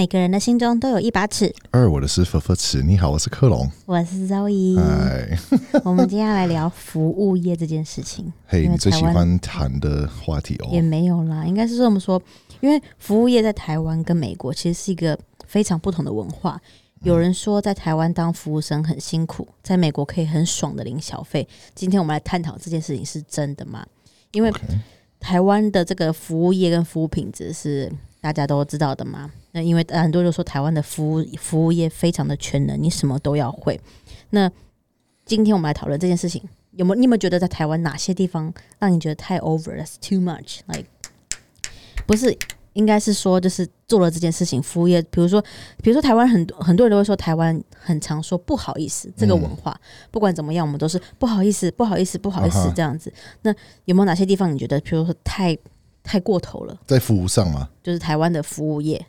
[0.00, 1.54] 每个人的心中都有一把尺。
[1.72, 2.82] 二，我的是佛佛尺。
[2.82, 3.70] 你好，我是克隆。
[3.84, 4.74] 我是 Zoe。
[4.78, 5.38] 嗨，
[5.84, 8.32] 我们今天要来聊服务业这件事情。
[8.46, 10.84] 嘿，你最喜欢谈的话题哦也哦？
[10.84, 12.18] 没有啦，应该是这么说，
[12.60, 16.58] 因为服务业在台湾跟美国其实是一个非常不同的文化。
[17.02, 21.46] 有人说在台湾当服务生很辛苦，在美国可以很爽的领小费。
[21.74, 23.84] 今天我们来探讨这件事情是真的吗？
[24.32, 24.50] 因为
[25.20, 29.30] 台湾的这个服务业跟服务品质是大家都知道的嘛。
[29.52, 33.80] 那因为呃很多人说台湾的服务服务业非常的全能，你什么都要会。
[34.30, 34.50] 那
[35.24, 36.42] 今天我们来讨论这件事情，
[36.72, 40.86] 有没有你有没有觉得在台湾哪些地方让你觉得太 over，that's too much？like
[42.06, 42.36] 不是，
[42.72, 45.40] 应该是说就是做了这件事情，服务业，比如说，
[45.82, 49.78] 比如说台湾很多很多人都会说台湾很常说不好意思这个文化，
[50.10, 53.12] 不管怎么样，我们都是不好意思，不好意思，不好意思啊这样子。
[53.42, 55.56] 那有没有哪些地方你觉得，比如说太
[56.10, 56.76] 太过头了？
[56.88, 59.00] 在服务上嘛，就是台湾的服务业，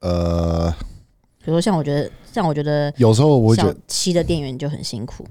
[0.00, 0.68] 呃，
[1.38, 5.24] 比如说像我觉得，像我觉得有时候我会觉小得七的店员就很辛苦，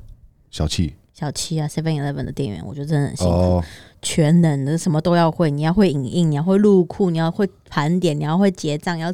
[0.49, 3.33] 小七小七啊，Seven Eleven 的店员，我觉得真的很辛苦。
[3.33, 3.63] 哦，
[4.02, 5.52] 全能的，什么都要会。
[5.52, 9.13] 你要会影印，你要会入库，你要会盘点，你要会结账，你要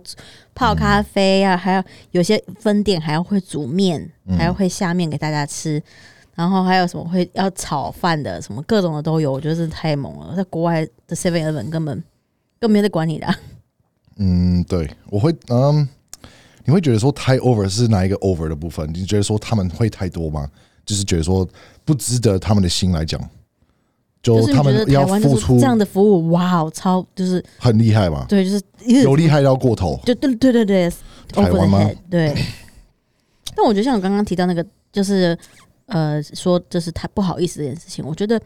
[0.53, 5.81] 泡咖啡啊，还要有些分店还要会煮面，嗯还要会下面给大家吃。
[6.35, 10.35] 然后还有什么会要炒饭的，什么各种的都有，我觉得真的太猛了。
[10.35, 11.95] 在国外的 Seven Eleven 根本
[12.59, 13.35] 根本没有在管你的啊、
[14.17, 15.87] 嗯，对，我会嗯，
[16.65, 18.89] 你会觉得说太 over 是哪一个 over 的部分？
[18.93, 20.49] 你觉得说他们会太多吗？
[20.85, 21.47] 就是觉得说
[21.85, 23.21] 不值得他们的心来讲，
[24.23, 28.61] 就他们要付出这样的服务，哇，超就是很厉害嘛，对，就是
[29.03, 29.99] 有厉害到过头。
[30.05, 30.91] 就对对对对
[31.31, 32.33] 台湾吗对。
[33.55, 35.37] 但我觉得像我刚刚提到那个，就是
[35.91, 38.41] 呃，说这是他不好意思这件事情，我觉得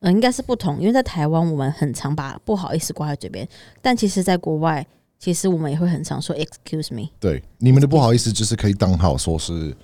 [0.00, 3.46] 呃应该是不同，因为在台湾我们很常把不好意思挂在嘴边，
[3.80, 4.86] 但其实在国外，
[5.18, 9.74] 其实我们也会很常说 excuse me，对，你们的不好意思就是可以当好说是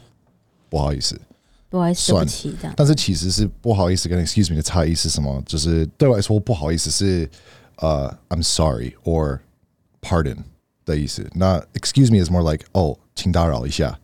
[0.69, 1.21] 不好意思，
[1.69, 2.75] 不好意思，对算不起，这样。
[2.77, 5.43] 但是其实是不好意思跟 excuse me 的差异是什么？
[5.47, 7.29] 就是对我来说，不好意思是
[7.77, 9.39] 呃 I'm sorry or
[10.01, 10.39] pardon
[10.85, 11.29] 的意思。
[11.35, 13.99] 那 excuse me is more like 哦，请打扰一下。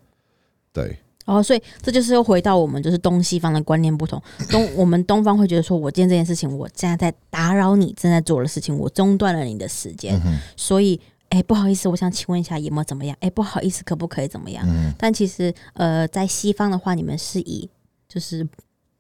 [0.72, 4.20] 对，哦，所以这就是又回到我们就是东西方的观念不同。
[4.50, 10.20] 东我们东方会觉得说，我今天这件事情，我现在在打扰你正在做的事情，我中断了你的时间，
[10.56, 11.00] 所以。
[11.30, 13.14] 哎，不好意思，我想请问一下有没有怎么样？
[13.20, 14.66] 哎，不好意思，可不可以怎么样？
[14.96, 17.68] 但其实，呃，在西方的话，你们是以
[18.08, 18.48] 就是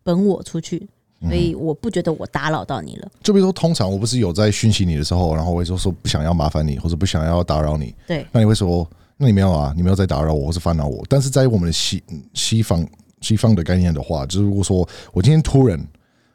[0.02, 0.86] 本我出去，
[1.22, 3.10] 所以我不觉得我打扰到你了。
[3.22, 8.86] 就比如说，通常我不是有在讯息你的时候，然后我会说说不想要麻烦你，或者不想要打扰你，对，那你会说，
[9.18, 11.04] 那你没有啊，你没有在打扰我或是烦恼我。
[11.08, 12.02] 但是在我们的西
[12.32, 12.86] 西方
[13.20, 15.78] 西方的概念的话，就是如果说我今天突然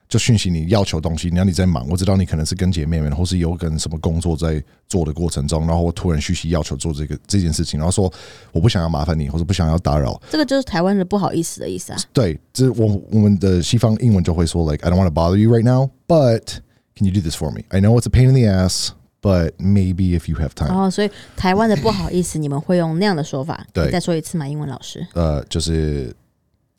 [0.10, 8.12] 就讯息你要求东西，然后你在忙，我知道你可能是跟姐妹们，或是有跟什么工作在做的过程中，然后我突然讯息要求做这个这件事情，然后说
[8.52, 10.22] 我不想要麻烦你，或者不想要打扰。
[10.30, 12.00] 这个就是台湾的不好意思的意思啊。
[12.12, 16.58] 对，这我我们的西方英文就会说 like I don't want to bother you right now, but
[16.96, 17.64] can you do this for me?
[17.70, 18.90] I know it's a pain in the ass,
[19.23, 20.71] but maybe if you have time.
[20.71, 23.67] 哦，所以台湾的不好意思，你们会用那样的说法。
[23.73, 25.07] 对你再说一次嘛，英文老师。
[25.15, 26.15] 呃，就是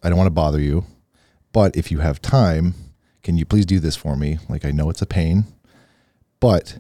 [0.02, 0.84] I don't want to bother you,
[1.52, 2.74] but if you have time,
[3.22, 4.40] can you please do this for me?
[4.48, 5.44] Like I know it's a pain,
[6.40, 6.78] but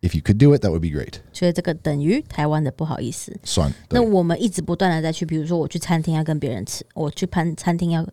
[0.00, 1.14] if you could do it, that would be great.
[1.32, 3.36] 所以这个等于台湾的不好意思。
[3.42, 8.06] 算那对我们一直不断的再去，比如说我去餐厅要跟别人吃，我去餐餐厅要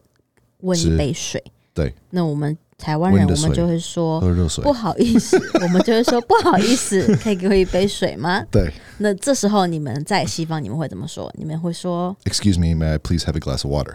[0.62, 1.44] 问一是杯水。
[1.74, 4.71] 对，那我们 台湾人我们就会说喝热水不。
[4.75, 8.45] 好意思， 我们就会说不好意思，可以给我一杯水吗？
[8.53, 11.33] 对那这时候你们在西方你们会怎么说？
[11.39, 13.95] 你们会说，Excuse me, may I please have a glass of water?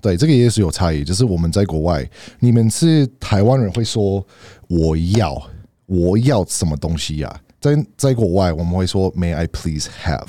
[0.00, 1.04] 对，这个也是有差异。
[1.04, 2.08] 就是我们在国外，
[2.40, 4.26] 你们是台湾人会说
[4.68, 5.40] 我要
[5.86, 10.26] 我要什么东西呀、在在国外我们会说 May I please have？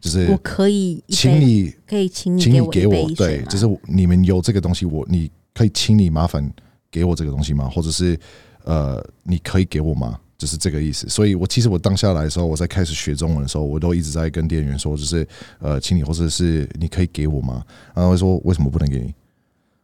[0.00, 3.44] 就是我可以，请你可以请你请给我一你给我，对，杯水？
[3.50, 6.50] 就是你们有这个东西，我你可以请你麻烦
[6.94, 7.68] 给我这个东西吗？
[7.68, 8.16] 或者是
[8.62, 10.16] 呃，你可以给我吗？
[10.38, 11.08] 就是这个意思。
[11.08, 15.26] 所以我其实我当下来的时候，我在开始学中文的时候，我都一直在跟店员说，就是
[15.58, 17.64] 呃，请你或者是你可以给我吗？
[17.92, 19.12] 然后会说为什么不能给你？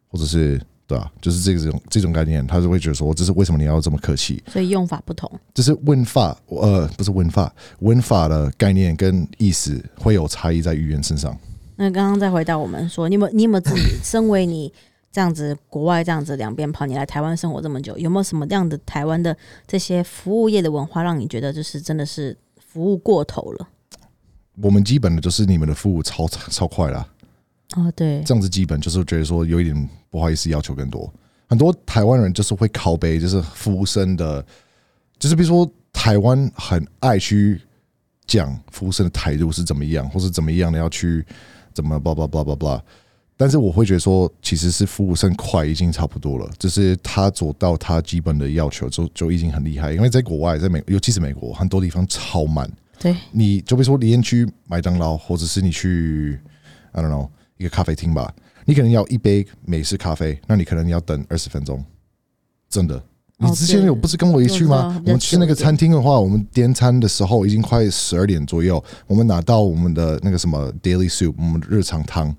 [0.09, 4.41] 或者是对啊，就是这种这种概念，他就会觉得说，这是为什么你要这么客气？
[4.47, 5.29] 所以用法不同。
[5.53, 11.37] 就是问法，呃，不是问法，问法的概念跟意思会有差异在语言身上。
[11.77, 14.71] 那刚刚再回到我们说，你有没有你有没有自己身为你
[15.13, 19.37] 这样子国外这样子两边跑，你来台湾生活这么久，有没有什么样的台湾的
[19.67, 23.69] 这些服务业的文化，让你觉得就是真的是服务过头了？
[24.63, 27.09] 我们基本的就是你们的服务超超快啦，
[27.77, 31.13] 哦，对，这样子基本就是觉得说有一点不好意思要求更多。
[31.49, 34.45] 很多台湾人就是会拷贝，就是服务生的，
[35.19, 37.61] 就是比如说台湾很爱去
[38.27, 41.27] 讲服务生的态度是怎么样，或是怎么样的要去
[41.75, 42.81] 怎么 blah blah blah blah blah。
[43.41, 49.95] 但是我会觉得说，其实是服务生快已经差不多了，就是他做到他基本的要求就就已经很厉害。
[49.95, 52.71] 因为在国外，在美，尤其是美国，很多地方超慢。
[52.99, 56.39] 对，你就比如说，你先去麦当劳，或者是你去
[56.93, 58.31] I don't know 一个咖啡厅吧，
[58.67, 61.83] 你可能要一杯美式咖啡，那你可能要等二十分钟，
[62.69, 63.03] 真的。
[63.39, 65.03] 你之前有不是跟我一起去吗？
[65.07, 72.37] 我们去那个餐厅的话，我们点餐的时候已经快十二点左右，我们拿到我们的那个什么 daily soup，我们日常汤。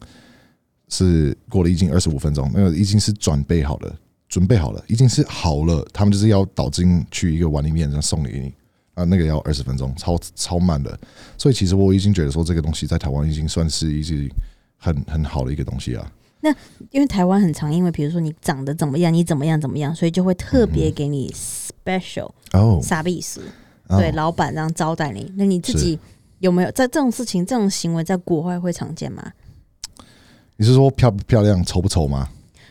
[0.92, 3.96] 是过了已经二十五分钟，那个已经是准备好了，
[4.28, 5.84] 准备好了，已经是好了。
[5.92, 8.54] 他们就是要倒进去一个碗里面，然后送给你
[8.94, 11.00] 啊，那个要二十分钟，超超慢的。
[11.38, 14.30] 所以其实我已经觉得说，这个东西在台湾已经算是一经
[14.78, 16.12] 很很好的一个东西啊。
[16.42, 16.50] 那
[16.90, 21.34] 因为台湾很常，因为比如说你长得怎么样，你怎么样怎么样，所以就会特别给你
[21.86, 23.42] special 哦，啥意思？
[23.88, 26.00] 对，老板这样招待你，那你自己
[26.40, 29.32] 有没有在这种事情、这种行为在国外会常见吗？
[30.62, 32.30] 你是说漂不漂亮、丑不丑吗？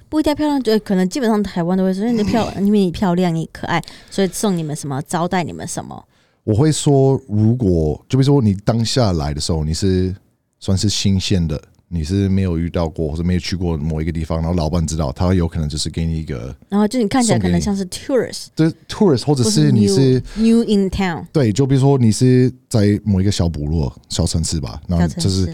[0.09, 6.01] 不一定漂亮，就可能基本上台湾都会说你的漂，因为你漂亮、你可爱，所以送你们什么，招待你们什么。
[6.45, 10.15] 我会说，如果就比如说你当下来的时候，你是
[10.61, 25.53] 算是新鲜的，你是没有遇到过或者没有去过某一个地方，然后老板知道，他有可能就是给你一个，然后就你看起来可能像是 tourist，对 tourist，或者是你是 new in town，对，就比如说你是在某一个小部落、小城市吧，然后就是。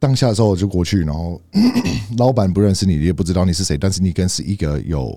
[0.00, 1.40] 当下的时候我就过去，然后
[2.18, 5.16] 老板不认识你，你也不知道你是谁，但是你跟是一个有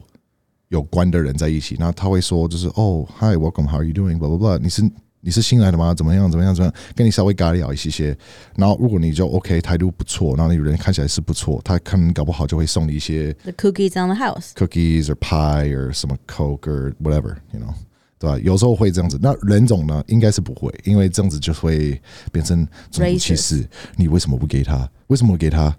[0.67, 4.83] 有关的人在一起，然后他会说就是哦，Hi，Welcome，How are you doing？blah blah blah，你是
[5.21, 5.93] 你是新来的吗？
[5.93, 6.29] 怎么样？
[6.29, 6.53] 怎么样？
[6.53, 6.75] 怎么样？
[6.93, 8.17] 跟你稍微尬聊一些些，
[8.57, 17.73] 然后如果你就 OK，态度不错，然后你人看起来是不错，他可能搞不好就会送你一些 the cookies on the house，cookies or pie or 什么 Coke or whatever，you know。
[18.23, 18.39] 对吧？
[18.41, 20.01] 有时候会这样子，那人种呢？
[20.07, 23.67] 应该是不会，因为这样子就会变成种族歧视。
[23.97, 24.89] 你为什么不给他？
[25.07, 25.75] 为什么给他？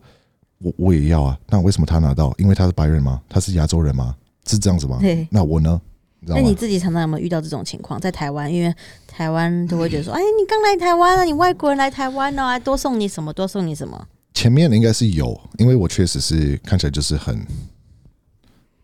[0.58, 1.38] 我我也要啊。
[1.49, 2.35] 那为什么他拿到？
[2.37, 3.23] 因为他是白人吗？
[3.31, 4.14] 他是亚洲人吗？
[4.46, 5.00] 是这样子吗？
[5.31, 5.81] 那我呢？
[6.26, 7.99] 那你自己常常有没有遇到这种情况？
[7.99, 8.75] 在台湾，因为
[9.06, 13.32] 台湾都会觉得说：“哎，你刚来台湾啊，你外国人来台湾呢，多送你什么？
[13.32, 17.43] 多送你什么？”前面应该是有，因为我确实是看起来就是很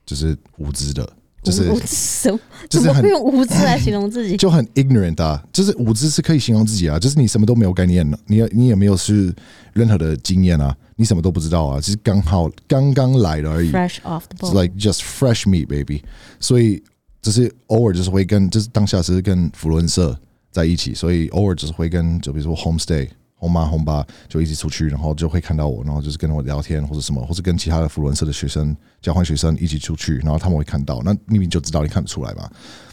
[0.07, 1.07] 就是无知的。
[1.43, 2.39] 就是什么？
[2.69, 5.43] 就是很用无知来形容自己，就很 ignorant 啊！
[5.53, 6.99] 就是无知是可以形容自己啊！
[6.99, 9.35] 就是你什么都没有概念的，你你也没有是
[9.73, 16.03] 任何的经验啊，你什么都不知道啊，只是刚好刚刚来的而已，fresh off the boat，like just fresh meat baby。
[16.39, 16.83] 所以
[17.23, 20.19] 就是偶尔就是会跟，就是当下是跟福伦社
[20.53, 23.09] 在一起，所以偶尔就是会跟，就比如说 homestay。
[23.41, 32.49] 红妈红爸就一起出去，然后就会看到我，然后就是跟我聊天或者什么，或是跟其他的福伦社的学生交换学生一起出去，然后他们会看到，那秘密就知道你看得出来嘛，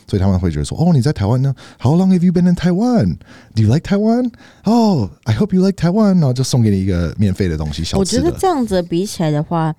[0.08, 3.18] 所以他们会觉得说：“哦，你在台湾呢？How long have you been in Taiwan?
[3.54, 4.32] Do you like Taiwan?
[4.64, 9.76] Oh, I hope you like Taiwan。”然后就送给你一个免费的东西，小我觉得这样子比起来的话，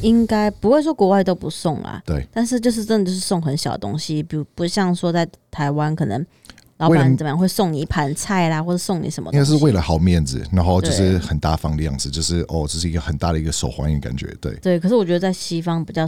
[0.00, 2.00] 应该不会说国外都不送啦。
[2.06, 6.24] 对，但是就是真的就是送很小的东西，比如不像说在台湾可能。
[6.78, 9.30] 老板怎么样会送你一盘菜啦，或者送你什么？
[9.32, 14.80] 应该是为了好面子，然后就是很大方的样子，就是哦，这是一个很大的一个受欢迎感觉，对对。
[14.80, 16.04] 可是我觉得在西方比较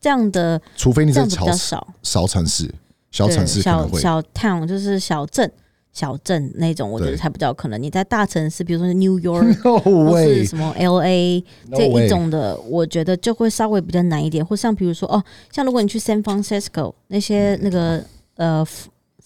[0.00, 2.68] 这样的，除非你在较少少城市、
[3.12, 5.48] 小城市小小 town 就是小镇
[5.92, 7.80] 小镇那种，我觉得才比较可能。
[7.80, 14.44] 你在大城市，比如说 New York 或是什么 L A 这一种的，我觉得就会稍微比较难一点。
[14.44, 18.66] 或像比如说哦，像如果你去 San Francisco 那些那个呃。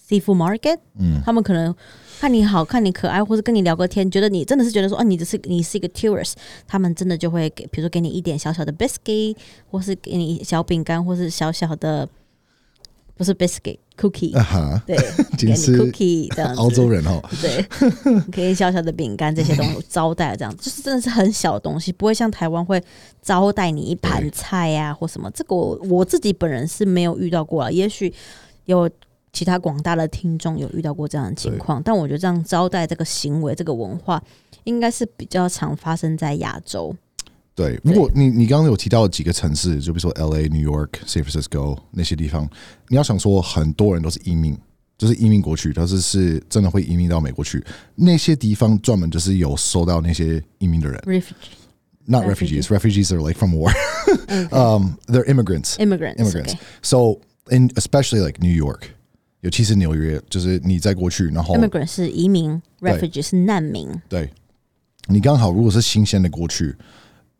[0.08, 1.74] Seafood Market，嗯，他们可能
[2.20, 6.34] 看你好看你可爱，或者跟你聊个天，觉得你真的是觉得说，啊，你只是你是一个 tourist，
[6.66, 9.34] 他们真的就会给，比如说给你一点小小的 biscuit，
[9.70, 12.06] 或是给你小饼干，或是小小的
[13.16, 14.32] 不是 biscuit cookie，
[14.86, 14.94] 对，
[15.38, 17.64] 给你 cookie 这样子，澳洲人哦，对，
[18.30, 22.82] 给你小小的饼干这些东西招待，这样 就是真的是很小的东西，不会像台湾会
[23.22, 28.12] 招待你一盘菜呀或什么，这个我我自己本人是没有遇到过啊，也许
[28.66, 28.90] 有。
[29.34, 34.22] 其他广大的听众有遇到过这样的情况，但我觉得这样招待这个行为、这个文化，
[34.62, 36.94] 应该是比较常发生在亚洲。
[37.56, 42.48] 对，如果你你刚刚有提到几个城市，就比如说 L A、New York、San Francisco 那些地方，
[42.88, 44.56] 你要想说很多人都是移民，
[44.96, 47.64] 就是移民过去，但是是真的会移民到美国去。
[47.96, 56.54] 那些地方专门就是有收到那些移民的人，refugee，not refugees，refugees are like from war，um,，they're immigrants，immigrants，immigrants。
[56.82, 58.80] So in especially like New York。
[59.44, 63.86] 尤其是纽约，就是你在过去，然后 immigrant 是移民，refugee 是难民。
[64.08, 64.30] 对，
[65.06, 66.74] 你刚好如果是新鲜的过去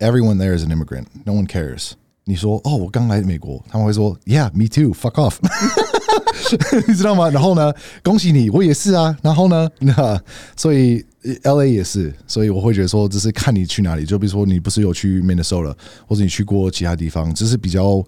[0.01, 1.93] ，everyone there is an immigrant，no one cares。
[2.25, 5.37] 你说哦，我刚来美国，他们会说，Yeah，me too，fuck off。
[6.87, 7.31] 你知道吗？
[7.31, 9.17] 然后呢，恭喜你，我也是啊。
[9.23, 10.23] 然后呢，那
[10.57, 11.03] 所以
[11.43, 14.05] L A 也是，所以我会觉得说，这是看你去哪里。
[14.05, 15.75] 就比如说，你不是有去 Minnesota，
[16.07, 18.05] 或者你去过其他地方，这是比较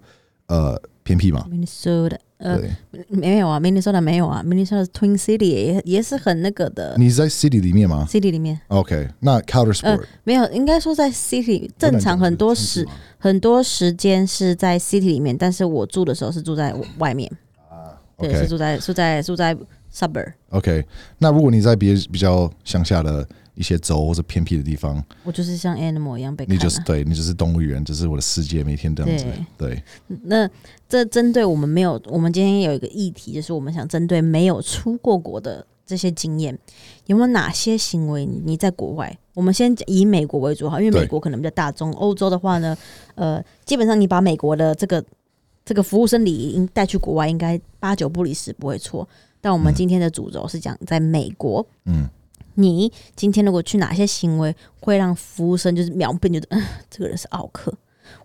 [0.47, 2.61] 呃偏僻嘛？Minnesota，呃，
[3.09, 6.95] 没有啊，Minnesota 没有啊，Minnesota 是 Twin City 也也是很那个的。
[6.97, 8.59] 你在 city 里面吗？city 里面。
[8.67, 17.27] ？OK，那 Counter Sport 没有，应该说在 city 正常很多时很多时间是在 city 里面，但是我住的时候是住在外面，
[18.19, 19.57] 对，是 OK 住在住在住在
[19.91, 20.85] suburb，OK，
[21.17, 23.27] 那如果你在别比较乡下的
[23.57, 26.47] 一些州或者偏僻的地方，我就是像 animal 一样被、啊。
[26.47, 29.25] 你就是对你就是动物园，这是我的世界，每天这样子。
[29.57, 29.81] 对，
[30.23, 30.47] 那
[30.87, 36.57] 这针对我们没有，我们今天有一个议题，就是我们想针对没有出过国的这些经验，
[37.07, 39.17] 有没有哪些行为你你在国外？
[39.33, 41.91] 我们先以美国为主哈，因为美国可能比较大众。
[41.93, 42.77] 欧洲的话呢，
[43.15, 45.03] 呃，基本上你把美国的这个
[45.65, 49.07] 这个服务生礼仪带去国外，应该八九不离十不会错。
[49.39, 52.09] 但我们今天的主轴是讲在美国，嗯，
[52.59, 57.73] 你今天如果去哪些行为会让服务生就是秒变觉得，嗯，这个人是奥克。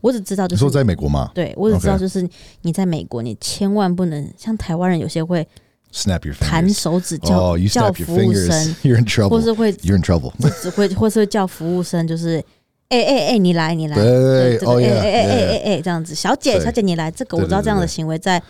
[0.01, 2.29] 我只知道就是你说在美国吗对，我只知道就是
[2.63, 5.47] 你在美国，你千万不能像台湾人有些会
[5.93, 6.69] ？Snap your 弹。
[6.73, 9.43] 手指叫、叫服务生， you're in 或 trouble.
[9.43, 10.33] 是会 You're in trouble.
[10.63, 12.43] 只会或是会叫服务生，就是
[12.89, 18.43] 哎哎哎，你来你来，对哎哎哎哎哎哎这样子，小姐小姐你来，这个我知道这样的行为在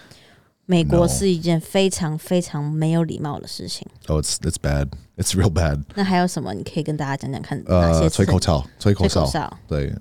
[0.66, 3.86] 美国是一件非常非常没有礼貌的事情。
[4.06, 4.88] Oh, it's it's bad.
[5.16, 5.82] It's real bad.
[5.94, 7.62] 那还有什么你可以跟大家讲讲看？
[7.64, 9.92] 哪些呃，吹口哨，吹口哨，对，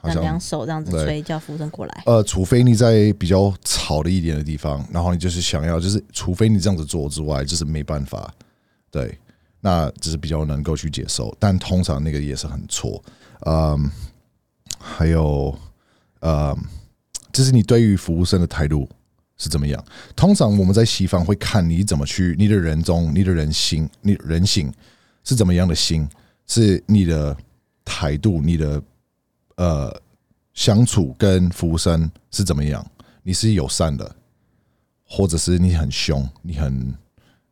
[0.00, 2.02] 好那像两手这样子吹，叫服务生过来。
[2.06, 8.32] 呃，除非你在比较吵的一点的地方，然后你就是想要，就是除非你这样子做之外，就是没办法，
[8.90, 9.16] 对，
[9.60, 13.02] 那只是比较能够去接受，但通常那个也是很错。
[13.46, 13.90] 嗯，
[14.80, 15.56] 还有，
[16.20, 16.56] 嗯，
[17.32, 18.88] 就是你对于服务生的态度
[19.38, 19.82] 是怎么样？
[20.14, 24.72] 通常我们在西方会看你怎么去，你的人中，你的人心，你人性
[25.24, 26.08] 是怎么样的心，
[26.46, 27.36] 是你的
[27.84, 28.82] 态度，你的
[29.56, 30.02] 呃
[30.54, 32.84] 相处跟服务生是怎么样？
[33.22, 34.16] 你是友善的，
[35.04, 36.94] 或者是你很凶，你很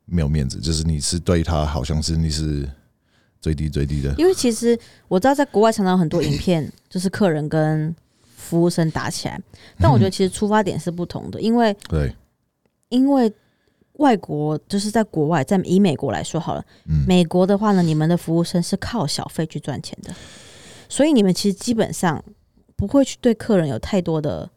[0.07, 2.69] 没有面子，就是你是对他好像是你是
[3.41, 4.77] 最低最低的，因为其实
[5.07, 7.95] 我知道在国外常常很多影片，就是客人跟
[8.47, 9.41] 服务生打起来，
[9.81, 12.15] 但我觉得其实出发点是不同的，因为对，
[12.91, 13.33] 因为
[13.95, 17.05] 外国就是在国外，在以美国来说好了，嗯。
[17.09, 20.15] 美国的话呢，你们的服务生是靠小费去赚钱的，
[20.89, 22.23] 所以你们其实基本上
[22.77, 24.49] 不会去对客人有太多的、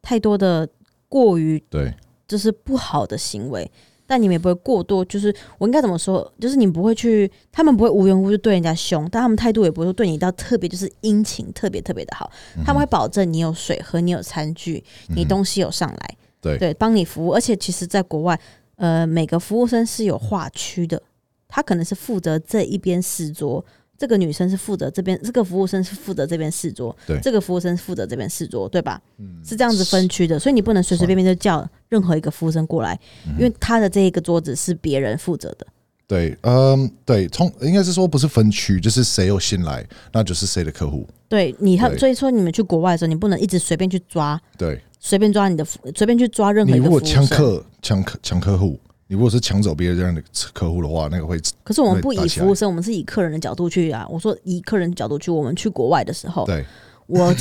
[0.00, 0.68] 太多的
[1.08, 1.92] 过于对，
[2.28, 3.70] 就是不好的行为，
[4.06, 6.32] 但你们也不会过多，就是我应该怎么说？
[6.40, 12.30] 就是你不会去，他们不会无缘无故就对人家凶，但他们态度也不会说对你到特别就是殷勤，特别特别的好。
[12.56, 17.32] 嗯他们会保证你有水喝，你有餐具，你东西有上来，对对，帮你服务。
[17.32, 18.38] 而且其实，在国外，
[18.76, 21.02] 呃，每个服务生是有划区的，
[21.48, 23.64] 他可能是负责这一边四桌。
[23.98, 29.00] 这个女生是负责这边，这个服务生是负责这边四桌，对这个服务生是负责这边四桌，对吧？
[29.18, 32.98] 嗯是这样子分区的，所以你不能随随便便就叫任何一个服务生过来，
[33.38, 35.66] 因为他的这一个桌子是别人负责的。
[36.08, 41.04] 对，嗯，对，从应该是说不是分区，就是谁有新来，那就是谁的客户。
[41.28, 47.26] 对你看，对所以说你们去国外的时候，你不能一直随便去抓，对随便抓你的服，随便去抓任何你如果一个服务生。
[47.26, 50.22] 抢客、抢客、抢客户，你如果是抢走别人的
[50.52, 54.06] 客户的话，那个会可是我们不以服务生，我们是以客人的角度去啊。
[54.10, 56.64] 我说以客人的角度去，我们去国外的时候，对
[57.06, 57.32] 我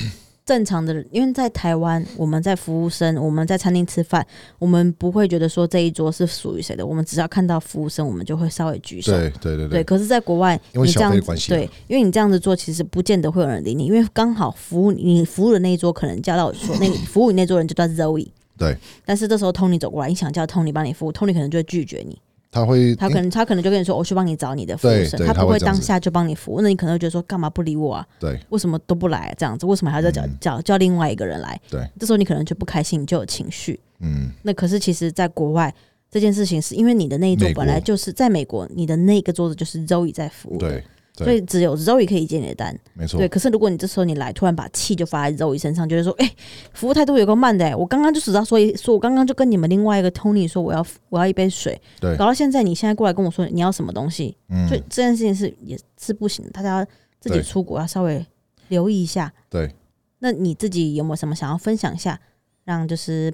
[0.45, 4.23] 正常的人，因为在台湾，我们在服务生，我们在餐厅吃饭，
[4.59, 9.11] 我们不会觉得说这一桌是属于谁的，我们只要看到服务生，我们就会稍微举手。
[9.11, 18.27] 对对对对，可是，在国外，因为你这样费关系啊对，因为你这样子做，其实不见得会有人理你，因为刚好服务你服务的那一桌可能叫到说那个服务你那桌人就叫 Zoe，
[18.57, 22.17] 对，但是这时候 Tony 走过来，你想叫 Tony 帮你服务，Tony 可能就会拒绝你，
[22.51, 28.07] 他会他可能他可能就跟你说，我去帮你找你的服务生，他不会当下就帮你服务，那你可能会觉得说，干嘛不理我啊？
[28.19, 28.39] 对。
[28.49, 29.65] 为什么都不来、这样子？
[29.65, 30.37] 为什么还要再叫、嗯。
[30.39, 31.59] 叫叫另外一个人来？
[31.69, 33.79] 对，这时候你可能就不开心，你就有情绪。
[33.99, 34.31] 嗯。
[34.43, 35.73] 那可是其实，在国外
[36.09, 40.81] 这件事情是因为你的那一桌本来就是在美国，你的那个桌子就是 Zoe 在服务对
[41.17, 42.77] 所以只有 Zoe 可以接你的单。
[42.93, 46.29] 没错对，可是如果你这时候你来，突然把气就发在 Zoe 身上，就是说，哎、
[46.73, 56.85] 服务态度有个慢的、欸，我刚刚就只知道说一说，我刚刚就跟你们另外一个 Tony 说我要我要一杯水，对搞到现在你现在过来跟我说你要什么东西，嗯所以这件事情是也是不行，大家
[57.19, 58.25] 自己出国要稍微
[58.67, 59.31] 留意一下。
[59.49, 59.73] 对
[60.19, 62.19] 那你自己有没有什么想要分享一下，
[62.63, 63.33] 让就是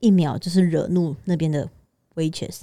[0.00, 1.68] 一秒就是惹怒那边的
[2.14, 2.60] waitress？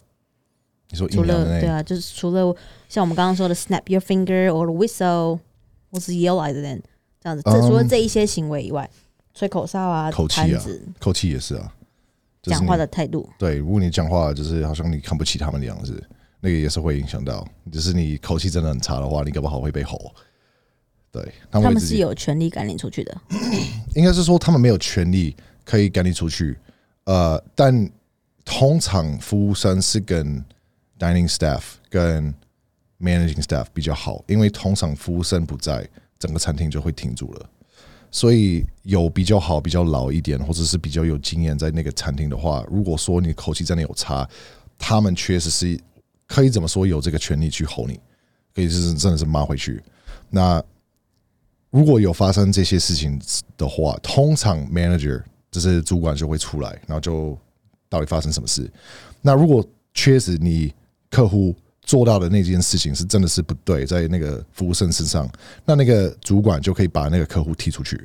[0.93, 2.55] 你说一除秒之内，了对啊，就是除了
[2.87, 5.39] 像我们刚刚说的 snap your finger or whistle，
[5.91, 6.79] 或是 yell at them
[7.19, 8.87] 这样子，这嗯除了这一些行为以外，
[9.33, 10.63] 吹口哨啊、口气啊，
[10.99, 11.73] 口气也是啊，
[12.43, 16.01] 就是你讲话的态度，对，如果你讲话就是好像你看不起他们的样子，
[16.39, 17.43] 那个也是会影响到。
[17.71, 20.13] 就是你口气真的很差的话，你搞不好会被吼。
[21.11, 23.15] 对，他们是有权利赶你出去的。
[23.95, 26.57] 应该是说他们没有权利可以赶你出去，
[27.05, 27.89] 呃，但
[28.43, 30.43] 通常服务生是跟
[30.99, 32.33] dining staff 跟
[32.99, 37.49] managing staff 比较好，因为通常服务生不在，整个餐厅就会停住了。
[38.11, 44.29] 所以有比较好、比较老一点，或者是比较有经验在那个餐厅的话，如果说你口气真的有差，
[44.77, 45.79] 他们确实是
[46.27, 47.99] 可以怎么说有这个权利去吼你，
[48.53, 49.81] 可以是真的是骂回去。
[50.29, 50.63] 那
[51.71, 53.19] 如果有发生这些事情
[53.57, 57.35] 的话，通常 manager 就是主管就会出来，然后就
[57.89, 58.71] 到底发生什么事。
[59.21, 60.71] 那如果确实你
[61.13, 61.53] 客户
[61.83, 65.29] 做到的那件事情是真的是不对，在那个服务生身上，
[65.63, 68.01] 那那个主管就可以把那个客户踢出去，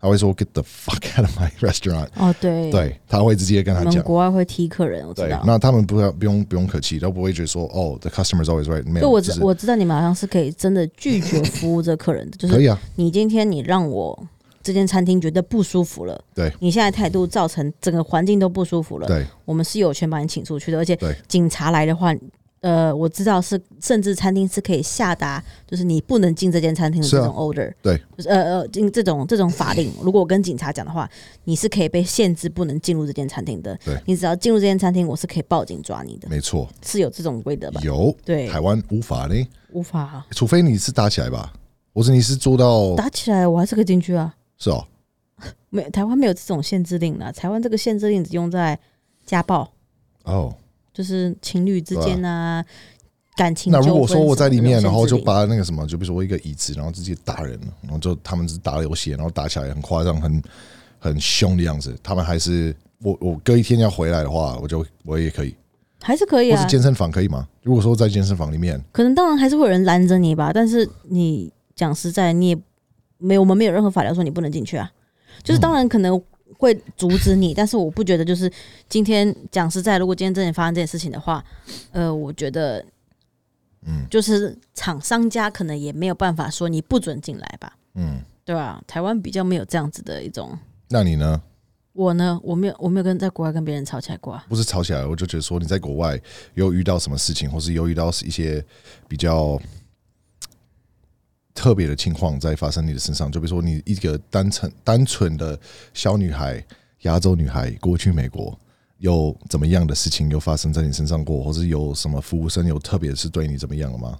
[0.00, 4.02] 他会说 “get the fuck out of my restaurant”，哦，对，对，他会直接跟他讲。
[4.02, 5.42] 国外会踢客人，我知对道，。
[5.44, 14.26] 那他们不要不用不用客气，都不会觉得说哦，the customer is always right，没有，就我我知道你们好像是可以真的拒绝服务这客人的，就是可以啊，你今天你让我
[14.62, 16.52] 这间餐厅觉得不舒服了，对。
[16.60, 19.26] 你现在态度造成整个环境都不舒服了，对。
[19.44, 20.98] 我们是有权把你请出去的，而且
[21.28, 22.12] 警察来的话，
[22.60, 31.08] 呃，我知道是甚至餐厅是可以下达，就是你不能进这间餐厅的这种 order，、对，就是呃呃进这种这种法令，如果我跟警察讲的话，
[31.44, 33.96] 你是可以被限制不能进入这间餐厅的，对。
[34.06, 37.80] 你只要进入这间餐厅，我是可以报警抓你的，没错，是有这种规则吧？
[37.84, 39.34] 有对，台湾无法呢，
[39.72, 41.52] 无法除非你是打起来吧，
[41.94, 44.34] 或者你是做到打起来，我还是可以进去啊。
[44.58, 44.84] 是哦，
[45.68, 47.30] 没，台湾没有这种限制令啦。
[47.30, 48.76] 台湾这个限制令只用在
[49.24, 49.70] 家暴，
[50.24, 50.54] 哦，
[50.96, 52.64] 就是情侣之间啊，
[53.36, 60.42] 感情那如果说我在里面，然后就把那个什么，就比如说我一个椅子，然后直接打人了，然后就他们是打流血，然后打起来很夸张、很
[60.98, 65.54] 很凶的样子，他们还是我我隔一天要回来的话，我就我也可以，
[66.00, 66.66] 还是可以啊或是。
[66.70, 67.46] 健身房可以吗？
[67.62, 72.58] 如果说在健身房里面，可能当然还是会有人拦着你吧，但是你讲实在，你也
[73.18, 74.90] 没有我们没有任何法条说你不能进去啊。
[75.42, 76.18] 就是当然可能
[76.58, 78.50] 会阻止你，但是我不觉得就是
[78.88, 81.44] 今天讲实在，如果今天真的发生这件事情的话，
[81.92, 82.84] 呃，我觉得，
[83.86, 88.82] 嗯就是厂商家可能也没有办法说你不准进来吧，嗯，对吧？
[88.86, 90.58] 台湾比较没有这样子的一种。
[90.88, 91.42] 那你呢？
[91.92, 94.44] 我呢，我没有，我没有跟在国外跟别人吵起来过啊。
[94.50, 96.20] 不是吵起来，我就觉得说你在国外
[96.52, 98.62] 又遇到什么事情，或是又遇到一些
[99.08, 99.58] 比较
[101.56, 105.58] 特别的情况在发生你的身上，就比如说你一个单纯单纯的
[105.94, 106.62] 小女孩，
[107.02, 108.56] 亚洲女孩过去美国，
[108.98, 114.18] 有怎么样的事情有发生在你身上过，或是有什么服务生有特别是对你怎么样了吗？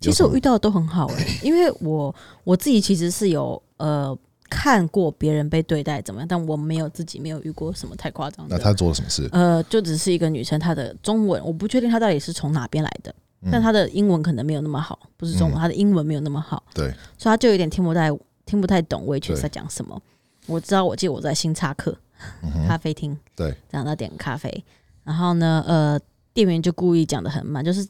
[0.00, 4.16] 其实我遇到的都很好哎、 因为我我自己其实是有呃
[4.48, 8.56] 看过别人被对待怎么样，但我没有自己没有遇过什么太夸张的。
[8.56, 9.28] 那他做了什么事？
[9.32, 15.60] 呃，就只是一个女生，她的中文我不确定她到底是从哪边来的，嗯但他的英文可能没有那么好，不是中文，嗯。
[15.60, 18.10] 她的英文没有那么好，对，所以他就有点听不太
[18.44, 20.00] 听不太懂 waitress 对在讲什么。
[20.46, 21.96] 我知道，我记得我在星巴克
[22.42, 24.64] 嗯，咖啡厅，对，这样他点咖啡，
[25.04, 26.00] 然后呢，呃，
[26.32, 27.86] 店员就故意讲的很慢，就是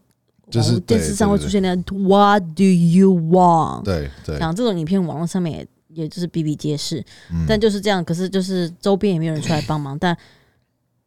[0.50, 3.84] 就是电视上会出现那个 What do you want？
[3.84, 5.66] 对对，讲这种影片，网络上面也
[6.02, 7.46] 也就是比比皆是，嗯。
[7.48, 8.04] 但就是这样。
[8.04, 10.16] 可是就是周边也没有人出来帮忙，但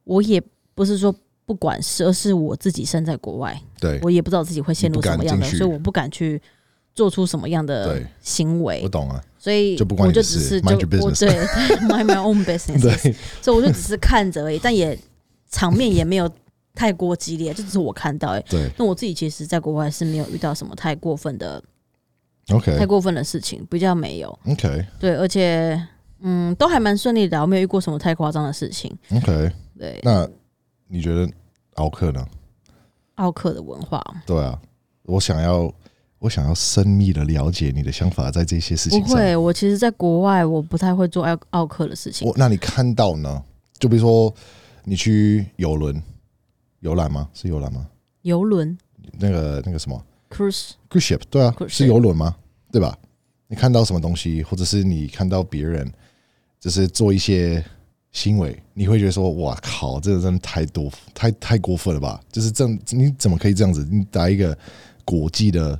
[0.04, 0.42] 我也
[0.74, 1.14] 不是说
[1.46, 6.42] 不管是，而是我自己身在国外，对，我也不知道自己会陷入什么样的，所以我不敢去
[6.94, 8.82] 做出什么样的行为。
[8.84, 8.90] 我。
[8.90, 10.70] 懂啊，所以就不管我就只是就
[11.02, 11.30] 我对
[11.88, 14.98] mind my own business，对，所以我就只是看着而已，但也
[15.50, 16.30] 场面也没有
[16.74, 18.46] 太过激烈，这只是我看到、欸。
[18.50, 18.70] 对。
[18.78, 21.62] 那我自己其实，在国外是没有遇到什么太过分的、
[22.48, 22.78] 太，OK。
[22.78, 24.40] 太过分的事情，比较没有。
[24.48, 25.78] OK 对，而且
[26.22, 28.96] 嗯，都还蛮顺利的啊，我没有遇过什么太夸张的事情。
[29.14, 30.26] OK，对，那
[30.94, 31.32] 你觉得
[31.76, 32.28] 奥克呢？
[33.16, 34.60] 奥克的文化对啊，
[35.04, 35.72] 我想要，
[36.20, 39.16] 我想要深密的了解你的想法，在这些事不情上。
[39.18, 42.28] 会，我其实在国外我不太会做奥奥克的事情。
[42.28, 43.42] 我那你看到呢？
[43.80, 44.34] 就比如说
[44.84, 46.02] 你去游轮
[46.82, 47.30] 游览吗？
[47.34, 47.88] 是游览吗？
[48.24, 48.78] 游轮
[49.18, 52.36] 那个那个什么 cruise cruise ship，对啊 Cruise，是游轮吗？
[52.70, 52.98] 对吧？
[53.48, 55.90] 你看到什么东西，或者是你看到别人
[56.60, 57.64] 就是做一些
[58.12, 63.88] 行为，你会觉得说：“哇靠，这个真的太多，太太过分了吧？”就是这样，你怎么可以这样子？
[63.90, 64.58] 你打一个
[65.06, 65.80] 国际的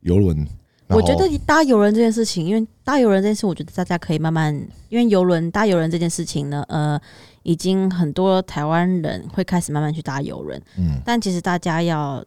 [0.00, 0.46] 游轮，
[0.88, 4.54] 我觉得搭游轮这件事情，因为搭游轮这件事，我觉得大家可以慢慢，
[4.88, 7.00] 因为游轮搭游轮这件事情呢，呃，
[7.42, 12.24] 已经很多台湾人会开始慢慢去搭游轮，嗯但其实大家要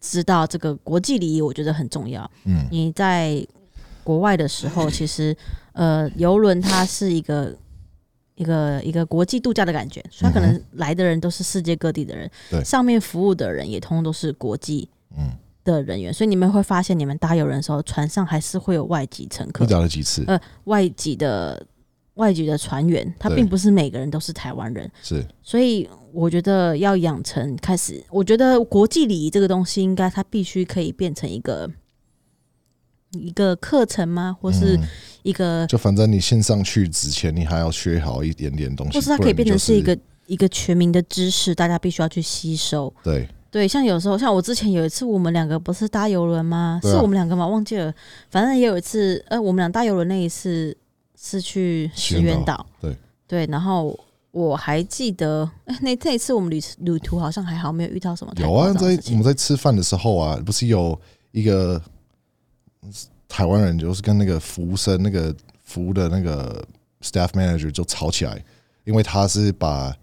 [0.00, 2.30] 知道这个国际礼仪，我觉得很重要。
[2.44, 3.46] 嗯你在
[4.02, 5.36] 国外的时候，其实
[5.72, 7.54] 呃，游轮它是一个
[8.36, 12.62] 一个一个国际度假的感觉，所以他可能来的人都是世界各地的人，对。
[12.62, 15.32] 上面服务的人也通通都是国际嗯，
[15.64, 19.64] 的人员，所以你们会发现，你们搭游轮的时候，船上还是会有外籍乘客。
[19.64, 20.22] 你，讲了几次？
[20.26, 21.66] 呃，外籍的
[22.14, 25.24] 外籍的船员，他并不是每个人都是台湾人，是。
[25.42, 31.70] 所以我觉得要养成开始，我觉得国际礼仪这个东西，应该它必须可以变成一个
[33.20, 34.36] 一个课程吗？
[34.40, 34.88] 或是嗯
[35.22, 42.92] 一个，就反正你线上去之前，你还要学好一点点东西，或是它可以变成是一个一个全民的知识，大家必须要去吸收。
[43.02, 46.78] 对对，像有时候，像我之前有一次，我们两个不是搭游轮吗？
[46.82, 47.46] 啊是我们两个吗？
[47.46, 47.92] 忘记了。
[48.28, 50.76] 反正也有一次，呃，我们俩搭游轮那一次
[51.18, 52.66] 是去石原岛。
[52.80, 52.94] 对
[53.26, 53.98] 对，然后
[54.30, 60.98] 我还记得，哎、那那一次我们旅旅途好像还好，没有遇到什么有啊，在我们在吃饭的时候啊，不是有
[61.32, 61.80] 一个
[63.27, 66.65] 台湾人，就是跟那个服务生、那个服务的那个
[67.01, 68.43] staff manager 就吵起来，
[68.83, 69.95] 因为他是把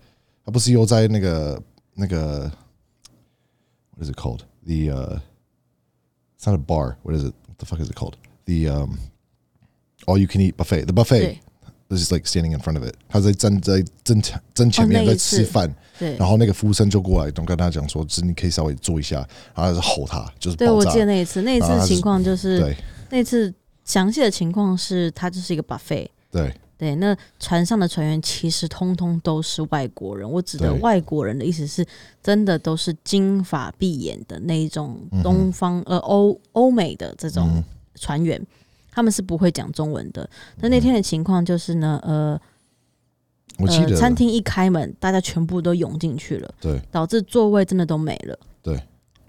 [0.44, 1.62] 他不是又在那个
[1.94, 2.51] 那个
[3.96, 5.20] what is it called the uh
[6.38, 8.14] it's not a bar what is it what the fuck is it called
[8.46, 8.98] the um
[10.07, 11.40] all you can eat buffet the buffet 对
[11.90, 15.74] this is like standing in front of it 他在站在正前正前面在哦那一次吃饭。
[16.04, 19.18] 对然后那个服务生就过来，都跟他讲说，就是你可以稍微坐一下，
[19.56, 21.00] 然后他就吼他，就是对，我记。
[21.00, 22.76] 得那一次，那一次情况就是对
[23.10, 23.54] 那次
[23.86, 26.08] 详细的情况是，他就是一个 buffet。
[26.32, 30.30] 对对，那船上的船员其实通通都是外国人。
[30.30, 31.86] 我指的外国人的意思是，
[32.22, 37.63] 真的都是金发碧眼的那一种东方、呃欧欧美的这种嗯
[37.96, 38.42] 船员，
[38.92, 40.28] 他们是不会讲中文的。
[40.60, 42.39] 那那天的情况就是呢，呃，
[43.60, 48.38] 我记得呃、餐厅一开门，大家全部都涌进去了，对导致座位真的都没了。
[48.62, 48.82] 对，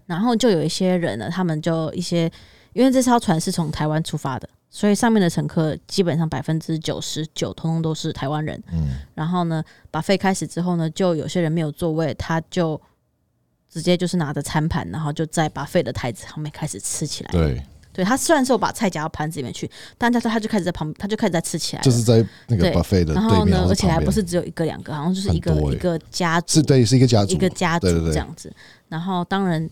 [0.07, 2.31] 然后就有一些人呢，他们就一些，
[2.73, 8.61] 因为这艘船是从台湾出发的，所以上面的乘客基本上百分之九十九通通都是台湾人。
[8.73, 12.81] 嗯然后呢，把费开始之后呢，就有些人没有座位，他就
[13.69, 17.31] 直接就是拿着餐盘，然后就在把费的台子上面开始吃起来。
[17.31, 17.63] 对，
[17.95, 21.83] 对他虽然说把菜夹到盘子里面去，但他他就开始在旁，他就开始在吃起来。
[21.83, 22.17] 就是在
[22.49, 28.53] 那个对 buffet 的然后呢，对面而且还不是只有一个两个，好像就是一个欸一个家族是，对，是一个家族一，个家族这样子。
[28.89, 29.67] 然后当然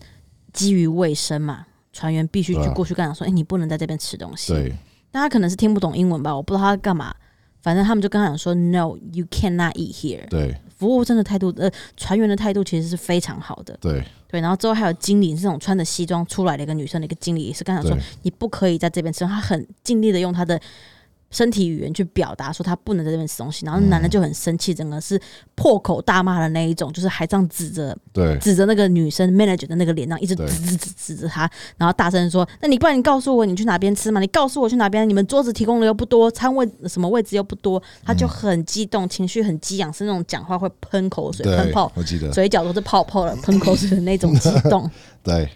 [0.53, 4.73] 基于卫生嘛，船员必须去过去跟他说：“哎、你不能在这边吃东西。”对
[5.11, 7.13] 但他可能是听不懂英文吧，我不知道他在干嘛。
[7.61, 13.77] 反正他们就跟他讲说：“No, you cannot eat here。”对服务生的态度，呃，船员的态度其实是非常好的。
[13.79, 20.59] 对对，然后之后还有经理这种穿着西装出来的一个女生的一个经理，也是刚才说：“你不可以在这边吃。”他很尽力的用他的
[21.33, 23.65] 身体语言去表达说他不能在这边吃东西。
[23.65, 25.19] 然后男的就很生气，整个是
[25.55, 34.21] 破口大骂的那一种，就是还这样指着对指着那个女生 manager 的那个脸，然后一直指指指指着他，然后大声说：“那你不然你告诉我你去哪边吃嘛？
[34.21, 35.09] 你告诉我去哪边？
[35.09, 44.89] 你们桌子提供的又不多，餐位什么位置又不多。”他就很激动，情绪很激昂，是那种讲话会喷口水、喷泡，，我记得，嘴角都是泡泡了，喷口水的那种激动。
[45.23, 45.49] 对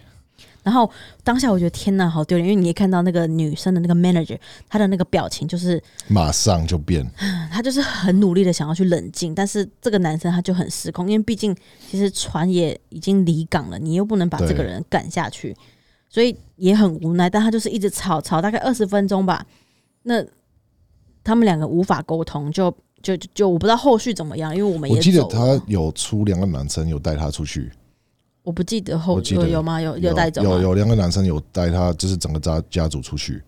[0.68, 0.90] 然后
[1.24, 7.10] 当下我觉得天哪，好丢脸，因为你也看到那个女生的那个 manager，她的那个表情就是马上就变，
[7.50, 11.56] 她就是很努力的想要去冷静，但是这个男生他就很失控，因为毕竟
[11.90, 15.56] 其实船也已经离港了，你又不能把这个人赶下去，
[16.10, 17.30] 所以也很无奈。
[17.30, 19.46] 但他就是一直吵吵大概二十分钟吧，
[20.02, 20.22] 那
[21.24, 22.70] 他们两个无法沟通，就
[23.02, 27.70] 就就就我不知道后续怎么样，因为我们也我记得他有出两个男生有带他出去，
[28.48, 29.78] 我不记得后我记得有有吗？
[29.78, 33.42] 有有带走有有两个男生有带他，就是整个家家族出去，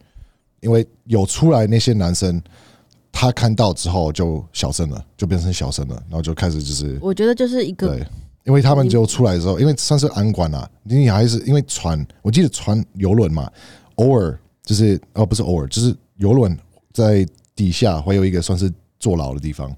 [0.61, 2.39] 因为有出来那些男生，
[3.11, 8.07] 他看到之后就小声了，就变成小声了，然后就开始就是我觉得就是一个对，
[8.45, 13.51] 因为他们就出来的时候，因为算是安管啊，你还是因为船，我记得船游轮嘛，
[13.95, 16.55] 偶尔就是哦不是偶尔，就是游轮
[16.93, 19.75] 在底下会有一个算是坐牢的地方，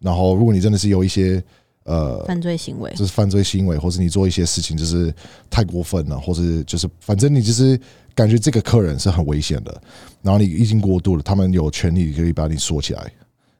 [0.00, 1.40] 然后如果你真的是有一些
[1.84, 2.90] 呃犯罪行为。
[2.92, 5.12] 就是犯罪行为，或是你做一些事情就是
[5.50, 7.78] 太过分了，或是就是反正你就是
[8.14, 9.82] 感觉这个客人是很危险的，
[10.22, 13.12] 然后你已经过度了，他们有权利可以把你锁起来，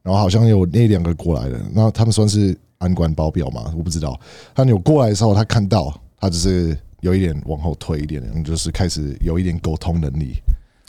[0.02, 4.18] 然后好像有那两个过来的，那他们算是安管保镖嘛，我不知道，
[4.54, 10.34] 他有过来的时候，他看到他只是有一点往后退一点，就是开始有一点沟通能力，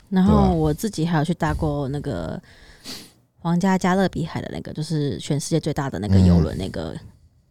[0.08, 2.40] 然后我自己还有去搭过那个
[3.38, 6.94] 皇家加勒比海的那个，就是全世界最大的那个游轮那个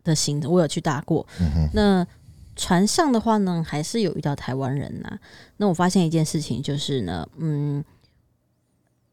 [0.03, 1.25] 的行程，我有去搭过。
[1.39, 2.05] 嗯，那
[2.55, 5.19] 船上的话呢，还是有遇到台湾人呐、
[5.57, 7.83] 那我发现一件事情，就是呢，嗯，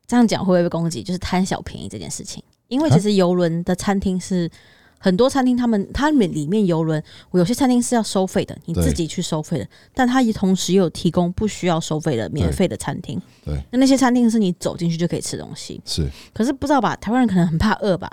[0.07, 1.03] 这样讲会不会被攻击？
[1.03, 2.43] 就是贪小便宜这件事情。
[2.69, 4.49] 因为其实游轮的餐厅是
[4.97, 13.21] 很多餐厅，他们他们里面游轮，我有些餐厅是要收费的，你自己去收费的，但它也同时也有提供不需要收费的免费的餐厅。
[13.45, 15.81] 对，那那些餐厅是你走进去就可以吃东西。
[15.85, 18.09] 是可是不知道吧，台湾人可能很怕饿吧，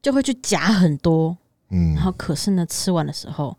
[0.00, 1.36] 就会去夹很多，
[1.70, 3.56] 嗯然，后可是呢，吃完的时候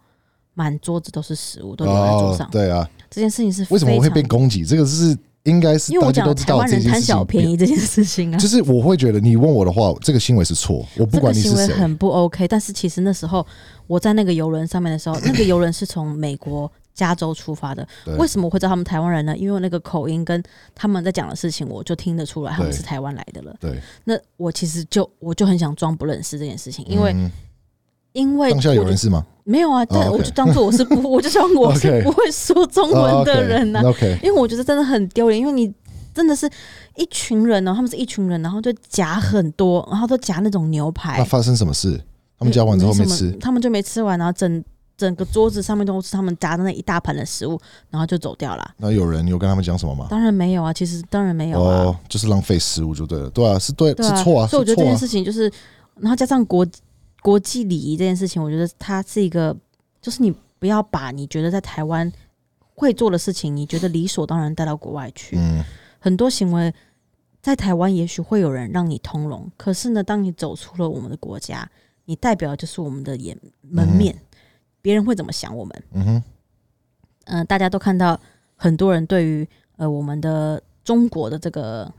[0.54, 4.65] 满桌子都是食物，都留在桌哦上。，对啊，这件事情是为什么我会被攻击？
[4.65, 12.48] 这个是应该是因为我讲大家都知道了台湾人贪小便宜这件事情啊，就是我会觉得你问我的话，这个行为是错，我不管你是谁，行为很不 OK。
[12.48, 13.45] 但是其实那时候
[13.88, 17.88] 我在那个游轮上面的时候， 那个游轮是从美国加州出发的。
[18.17, 19.36] 为什么我会知道他们台湾人呢？
[19.38, 20.43] 因为我那个口音跟
[20.76, 23.56] 他们在讲的事情，我就听得出来他们是台湾来的了。
[23.62, 27.32] 对，那我其实就我就很想装不认识这件事情，因为、嗯
[28.13, 29.26] 因为当下有人是吗？
[29.43, 33.82] 没有啊，但哦，OK 我就当做我是不， 我就当我是不会说中文的人啊。
[33.82, 33.91] 呐、
[34.22, 35.74] 因为我觉得真的很丢脸，因为你
[36.13, 36.50] 真的是
[36.95, 41.17] 一群人哦，他们是一群人，然后就夹很多，然后都夹那种牛排。
[41.17, 42.00] 那，发生什么事？
[42.38, 44.63] 他们夹完之后没吃，他们就没吃完，然后整
[44.95, 48.72] 整个桌子上面都是他们夹的那一大盘的食物，然后就走掉了。
[48.78, 50.08] 那有人有跟他们讲什么吗？
[50.10, 55.52] 当然没有啊，其实当然没有啊，哦，就是浪费食物就对了，对啊，是对，是错啊，所以我觉得这件事情就是，
[56.00, 56.65] 然后加上国
[57.21, 59.55] 国际礼仪这件事情，我觉得它是一个，
[60.01, 62.10] 就是你不要把你觉得在台湾
[62.75, 65.36] 会做的事情，你觉得理所当然带到国外去。
[65.38, 65.63] 嗯，
[65.99, 66.73] 很多行为
[67.41, 71.69] 在台湾也许会有人让你通融，可是呢，当你走出了我们的国家，
[72.05, 74.17] 你代表的就是我们的眼门面，
[74.82, 75.84] 别人会怎么想我们？
[75.91, 76.23] 嗯哼，
[77.25, 78.19] 嗯、大家都看到
[78.55, 81.93] 很多人对于呃我们的中国的这个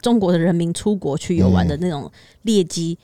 [0.00, 2.10] 中国的人民出国去游玩的那种
[2.42, 2.98] 劣迹。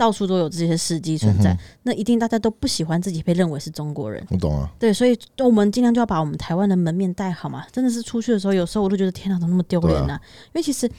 [0.00, 7.66] 到处都有这些司机存在，嗯那一定大家都不喜欢自己被认为是中国人，我懂啊，对，所以我们尽量就要把我们台湾的门面带好嘛。
[7.70, 10.18] 真的是出去的时候，有时候我都觉得天哪，怎么那么丢脸对呢？
[10.46, 10.90] 因为其实，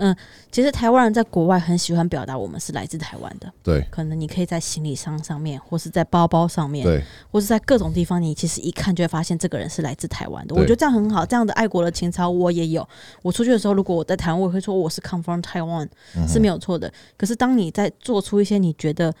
[0.00, 0.16] 嗯、
[0.50, 3.52] 其实台湾人在国外很喜欢表达我们是来自台湾的。
[3.62, 10.54] 对可能你可以在行李箱上面，或是在包包上面，对，或是在各种地方，你其实一看就会发现这个人是来自台湾的。
[10.54, 12.86] 我觉得这样很好，这样的爱国的情操我也有。
[13.22, 16.92] 我出去的时候，如果我在台湾，我也会说我是 come from Taiwan，、嗯是没有错的。
[17.16, 19.14] 可是当你在做出一些你觉得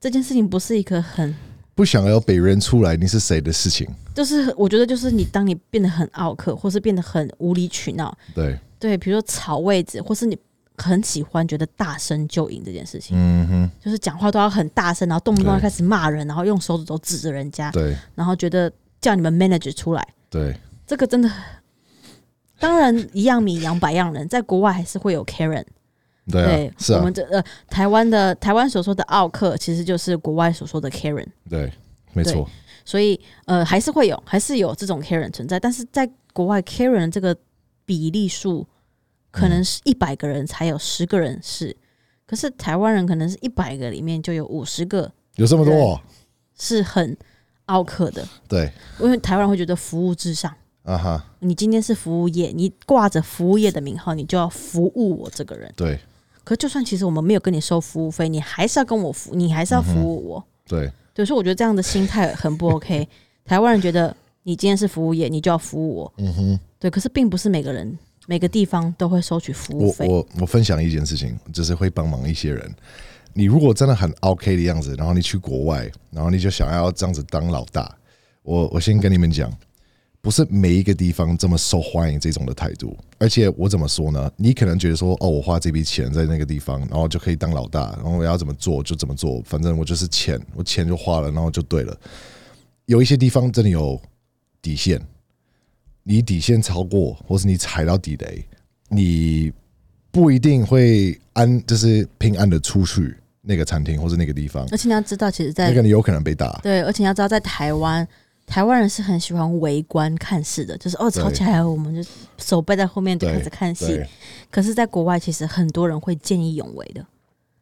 [0.00, 1.34] 这件事情不是一个很
[1.74, 10.36] 不想要被人出来你是谁的事情，就是我觉得就是你当你变得很傲客，或是变得很无理取闹，对，对，比如说吵位置，或是你
[10.76, 17.96] 很喜欢觉得大声就赢这件事情，嗯哼，就是讲话都要很大声，然后动不动要开始骂人，然后用手指头指着人家，对。
[18.14, 18.70] 然后觉得
[19.00, 20.54] 叫你们 manager 出来，对，
[20.86, 21.30] 这个真的，
[22.58, 25.64] 当然一样米养百样人，在国外还是会有 Karen，
[26.30, 31.28] 对啊，是啊我们，这呃台湾的台湾所说的奥克，其实就是国外所说的 Karen。
[31.48, 31.72] 对，
[32.12, 32.46] 没错，
[32.84, 37.34] 所以呃还是会有，还是有这种 Karen 存在，但是在国外 Karen 这个
[37.86, 38.66] 比例数
[39.34, 41.76] 可能是一百个人才有十个人是，
[42.26, 46.00] 可是台湾人可能是一百个里面就有五十个有这么多哦，
[46.58, 47.16] 是很
[47.66, 50.54] 奥克的，对，因为台湾人会觉得服务至上。
[50.84, 55.72] 啊哈，你今天是服务业，你挂着服务业的名号，你就要服务我这个人。
[55.74, 55.98] 对
[56.44, 60.44] 可就算其实我们没有跟你收服务费，你还是要跟我服，你还是要服务我。
[60.68, 63.08] 对，对，所以我觉得这样的心态很不 OK。
[63.46, 66.12] 台湾人觉得你今天是服务业，你就要服务我。
[66.18, 66.60] 嗯哼。
[66.78, 70.06] 对，可是并不是每个人每个地方都会收取服务费。
[70.06, 72.74] 我我我分享一件事情，就是会帮忙一些人。
[73.32, 77.92] 你如果真的很 OK 的样子，然后你去国外，然后你就想要这样子当老大，
[78.42, 79.52] 我我先跟你们讲，
[80.20, 82.96] 不是每一个地方这么受欢迎这种的态度。
[83.18, 84.30] 而且我怎么说呢？
[84.36, 91.98] 你可能觉得说，哦，我花这笔钱在那个地方，然后就可以当老大，然后我要怎么做就怎么做，反正我就是钱，我钱就花了，然后就对了。
[92.86, 94.00] 有一些地方真的有
[94.62, 95.00] 底线，
[96.04, 98.44] 你底线超过，或是你踩到地雷，
[98.88, 99.52] 你
[100.10, 106.60] 不一定会安，就是平安的出去那个餐厅或是那个地方，而且你要知道，其实在，那个你有可能被打。
[106.62, 108.06] 对，而且你要知道，在台湾，
[108.46, 114.00] 台湾人是很喜欢围观看戏的，就是哦吵起来了，我们就手背在后面就对开始看戏。，
[114.50, 117.04] 可是，在国外，其实很多人会见义勇为的。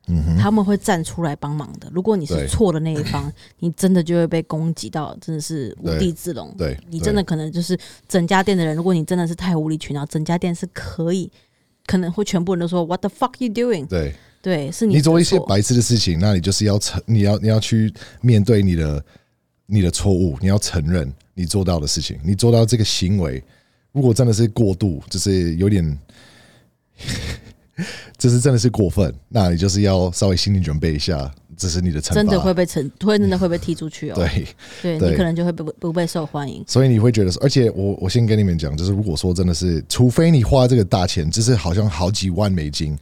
[0.09, 1.89] 嗯哼，他们会站出来帮忙的。
[1.93, 6.53] 如果你是错的那一方， 你真的就会被攻击到，真的是无地自容。
[6.59, 11.31] 对，你真的可能就是整家店的人，如果你真的是太无理取闹，整家店是可以，
[11.87, 13.87] 可能会全部人都说 What the fuck you doing？
[13.87, 14.13] 对
[14.43, 19.05] 对，是你你做一些白痴的事情，那你就是要承，你要你要去面对你的
[19.67, 23.41] 你的错误，你要承认你做到的事情，你做到这个行为，
[23.93, 25.97] 如果真的是过度，就是有点。
[28.19, 32.15] 这是真的是过分，那你就是要稍微心理准备一下，这是你的惩罚。
[32.15, 34.15] 真的会被惩，会真的会被踢出去哦。
[34.15, 36.63] 对，对，你可能就会不不被受欢迎。
[36.67, 42.97] 所以你会觉得说，而且我我先跟你们讲，就是如果说真的是，除非你花这个大钱，就是好像好几万美金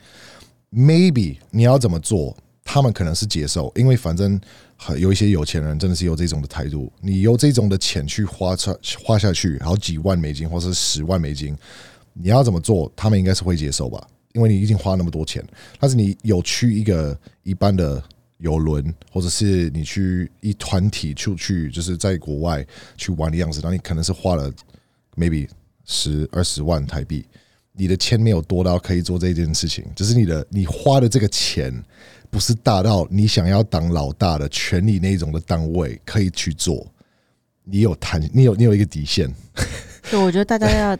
[0.72, 4.40] ，maybe 你要怎么做，他们可能是接受，因为反正
[4.76, 11.56] 很有一些有钱人真的是有这种的态度，你有这种的钱去花出花下去，好几万美金或是十万美金，
[12.12, 14.00] 你要怎么做，他们应该是会接受吧？
[14.32, 15.44] 因为你已经花那么多钱，
[15.78, 18.02] 但是你有去一个一般的
[18.38, 22.64] 游轮，或者是你去一团体出去，就是在国外
[22.96, 24.52] 去玩的样子，那你可能是花了
[25.16, 25.48] maybe
[25.84, 27.26] 十二十万台币，
[27.72, 31.74] 你的钱没有多到可以做这件事情，就是你的你花的这个钱
[32.30, 36.86] 不是大到你想要当老大的权利那种的单位可以去做，
[37.64, 39.28] 你有谈，你有你有一个底线，
[40.08, 40.98] 对，我觉得大家要，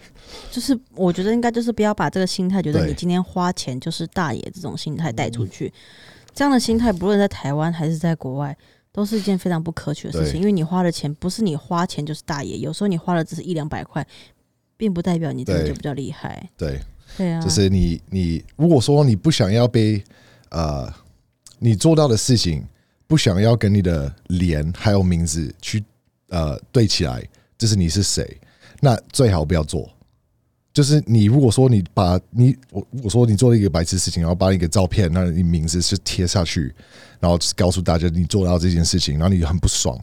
[0.51, 5.73] 就是我觉得应该就是不要把这个心态，觉得你今天花钱就是大爷这种心态带出去。
[6.35, 8.57] 这样的心态，不论在台湾还是在国外，
[8.93, 10.41] 都是一件非常不可取的事情。
[10.41, 14.07] 因为你花的钱不是你花钱就是大爷，有时候你花的只是一两百块，
[14.77, 16.49] 并不代表你真的就比较厉害。
[16.57, 16.81] 对。
[17.19, 20.01] 对啊，就是你你如果说你不想要被
[20.51, 20.89] 呃
[21.59, 22.65] 你做到的事情，
[23.09, 25.83] 不想要跟你的脸还有名字去
[26.29, 27.21] 呃对起来，
[27.59, 28.41] 就是你是谁，
[28.79, 29.91] 那最好不要做。
[30.73, 36.73] 就是你如果说你把你我如果说你做了一个白痴事情，然后把一个照片，那你名字是贴下去，
[37.19, 39.99] 然后告诉大家你做到这件事情，然后你很不爽，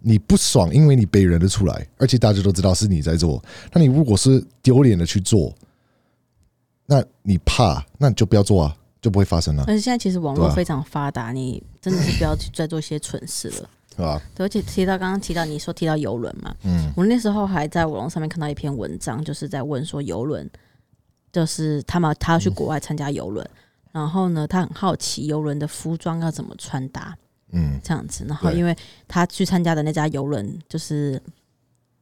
[0.00, 3.42] 你不爽，因为你被认得出来，而且大家都知道是你在做。
[3.72, 5.54] 那你如果是丢脸的去做，
[6.84, 13.70] 那你怕，那你就不要做啊，就不会发生了，而且现在其实网络非常发达，你真的是不要再做一些蠢事了。
[14.34, 20.48] 对，而且提到刚刚提到你说提到游轮嘛，嗯，我那时候还在网络上面看到一篇文章，就是在问说游轮，
[21.32, 23.48] 就是他们他要去国外参加游轮，
[23.92, 27.16] 然后呢，他很好奇游轮的服装要怎么穿搭
[27.52, 28.76] 嗯，这样子，然后因为
[29.06, 31.20] 他去参加的那家游轮就是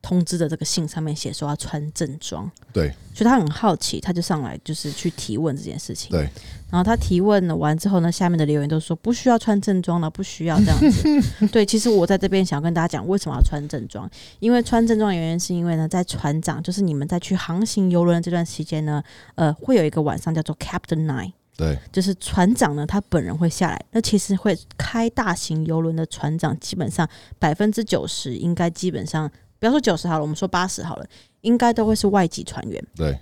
[0.02, 6.10] 通知的这个信上面写说要穿正装，对所以他很好奇，他就上来就是去提问这件事情。
[6.10, 6.28] 对，
[6.70, 11.46] 然后他提问了完之后呢，下面的留言都说不需要穿正装了，不需要这样子。
[11.52, 14.10] 对，其实我在这边想要跟大家讲，为什么要穿正装？
[14.40, 19.02] 因为穿正装的原因是因为呢，在船长，就是你们在去航行游轮的这段期间呢，
[19.36, 21.32] 呃，会有一个晚上叫做 Captain Night。
[21.54, 23.78] 对就是船长呢，他本人会下来。
[23.90, 27.06] 那其实会开大型游轮的船长，基本上
[27.38, 29.30] 百分之九十应该基本上，
[29.62, 31.06] 不要说九十好了，我们说八十好了，
[31.42, 32.84] 应该都会是外籍船员。
[32.96, 33.16] 对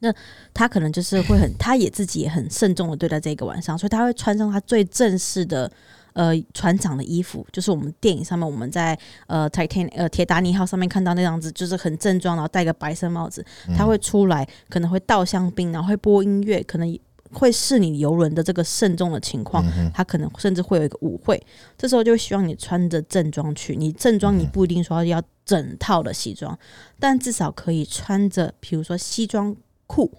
[0.00, 0.12] 那
[0.52, 5.70] 他可能就是会很， 他也自己也很慎重的对待这个晚上，所以他会穿上他最正式的
[6.12, 13.46] 呃船长的衣服，就是我们电影上面我们在呃 Titan 呃铁达尼号上面看到那样子，就是很正装，然后戴个白色帽子，
[13.76, 16.98] 他会出来，可能会倒香槟，然后会播音乐，可能
[17.32, 21.40] 会是你游轮的这个慎重的情况，他可能甚至会有一个舞会，
[21.76, 23.76] 这时候就希望你穿着正装去。
[23.76, 26.58] 你正装你不一定说要整套的西装，
[26.98, 29.54] 但至少可以穿着，比如说西装
[29.86, 30.10] 裤，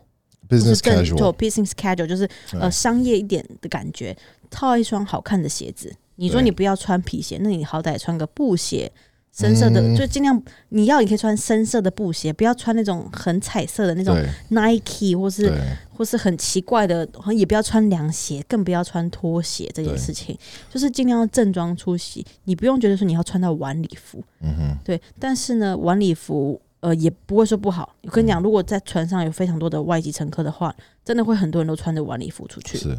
[0.49, 4.15] 或是，business 正 casual，做 business casual，就是呃商业一点的感觉，
[4.49, 5.95] 套一双好看的鞋子。
[6.15, 8.91] 你说你不要穿皮鞋，那你好歹穿个布鞋。
[9.33, 9.95] 深色的，嗯。
[9.95, 14.15] 就尽量你要，你可以穿深色的布鞋，不要穿那种很彩色的那种
[14.49, 15.53] Nike 或是
[15.95, 20.37] 或是很奇怪的，好像也不要穿凉鞋，更不要穿拖鞋这件事情，
[20.69, 22.25] 就是尽量要正装出席。
[22.45, 27.95] 你不用觉得说你要穿到晚礼服，嗯哼，对，但是呢，晚礼服呃也不会说不好。
[28.03, 32.77] 我跟你讲，如果在船上有非常多的外籍乘客的话，真的会很多人都穿着晚礼服出去。
[32.77, 32.97] 是。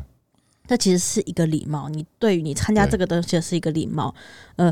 [0.67, 4.15] 这其实是一个礼貌，你对于你参加这个东西的是一个礼貌。
[4.57, 4.71] 呃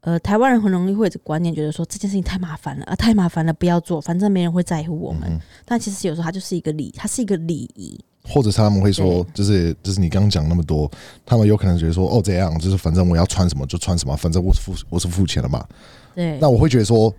[0.00, 5.22] 呃，台湾人很容易会有这个观念，觉得说这件事情太麻烦了啊，太麻烦了，不要做，反正没人会在乎我们。
[5.30, 7.98] 嗯但其实有时候它就是一个礼，它是一个礼仪。
[8.22, 10.88] 或者是他们会说，就是就是你刚刚讲那么多，
[11.24, 15.66] 他们有可能觉得说，哦这样，就是反正我要穿什么就穿什么，反正我是付我是付钱了嘛。
[16.14, 17.12] 对，那我会觉得说，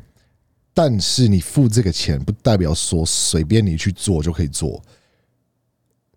[0.75, 4.79] 但是你付这个钱，不代表说随便你去做就可以做。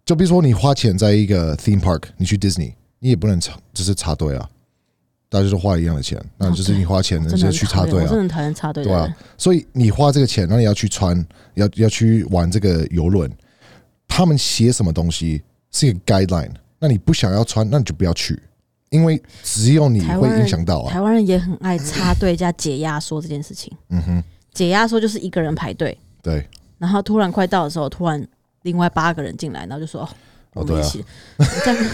[0.05, 4.49] 就比如说你花钱在一个 theme park，你去 Disney，你也不能插，就是插队啊，
[5.35, 8.07] 大家都花一样的钱，那就是你花钱，我你真的很讨就去插队啊。
[8.07, 9.13] 真的很讨厌插队对啊。
[9.37, 13.29] 所以你花这个钱，那你要去穿，要要去玩这个游轮，
[14.07, 15.43] 他们写什么东西
[15.73, 18.41] 是一个 guideline，那你不想要穿，那你就不要去，
[18.91, 20.93] 因为只有你会影响到啊。
[20.93, 23.77] 台湾人也很爱插队加解压缩这件事情。
[23.89, 28.25] 嗯哼，解压缩就是一个人排队，对，然后突然快到的时候，突然
[28.63, 30.09] 另外八个人进来，然后就说
[30.55, 31.05] ：“哦，对啊们一起。
[31.65, 31.91] 这样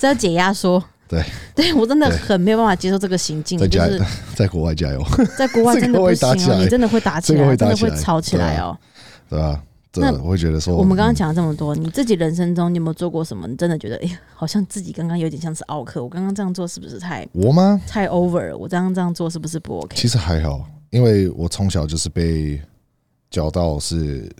[0.00, 0.82] 这要解压缩。
[1.10, 1.22] 对，
[1.54, 4.00] 对我真的很没有办法接受这个行径，就是
[4.36, 5.04] 在国外加油，
[5.36, 8.78] 在国外真的不行哦，这个会打起来你真的会打起来，真的会吵起来哦。
[9.28, 9.60] 对吧？
[9.92, 13.48] 这那我会觉得说，我们刚刚嗯讲了这么多，你自己人生中你有没有做过什么？
[13.48, 17.80] 你真的觉得，哎、呀，好像自己刚刚有点像是奥克，我刚刚这样做是不是太我吗？
[17.88, 18.56] 太 over 了？
[18.56, 19.96] 我这样这样做是不是不 OK？
[19.96, 22.60] 其实还好，因为我从小就是被
[23.30, 24.30] 教到是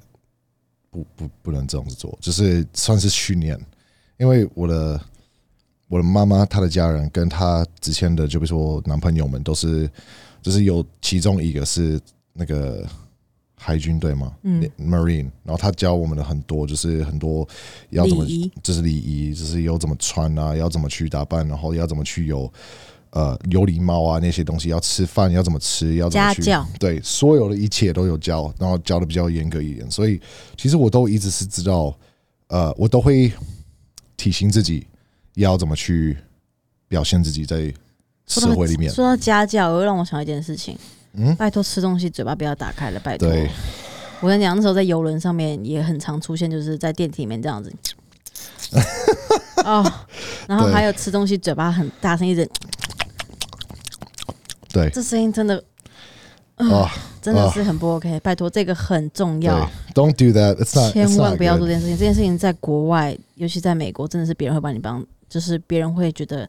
[0.88, 3.58] 不不不能这样子做，就是算是训练。
[4.18, 5.00] 因为我的
[5.90, 9.90] 我的妈妈、她的家人跟她之前的，就比如说男朋友们，都是
[10.40, 12.00] 就是有其中一个是
[12.32, 12.86] 那个
[13.56, 17.46] 海军队嘛，嗯，Marine，然后他教我们的很多，就是很多
[17.88, 18.24] 要怎么
[18.62, 22.50] 就是礼仪，就是有怎么穿啊，要怎么去打扮，然后要怎么去有
[23.10, 26.40] 呃有礼貌啊那些东西，要吃饭要怎么吃，要怎么去
[26.78, 30.20] 对，所有的一切都有教，然后教的比较严格一点，所以
[30.56, 31.92] 其实我都一直是知道，
[32.46, 33.30] 呃，我都会
[34.16, 34.86] 提醒自己
[35.34, 36.16] 要怎么去
[36.88, 37.72] 表现自己在
[38.26, 38.92] 社会里面。
[38.92, 40.76] 说到家教，又让我想到一件事情。
[41.12, 43.28] 嗯拜托吃东西嘴巴不要打开了，拜托。
[43.28, 43.50] 对，
[44.20, 47.72] 我跟你讲，那时候在游轮上面也很常出现，就是在电梯里面这样子。
[49.64, 49.84] 哦，
[50.46, 52.48] 然后还有吃东西嘴巴很大声，一直
[54.72, 55.62] 对这声音真的
[56.54, 56.88] 啊，
[57.20, 58.20] 真的是很不 OK。
[58.20, 60.54] 拜托，这个很重要，，Don't do that.
[60.62, 60.92] It's not.
[60.92, 61.98] 千万不要做这件事情。
[61.98, 66.46] 这件事情在国外，尤其在美国，真的是别人会把你帮，就是别人会觉得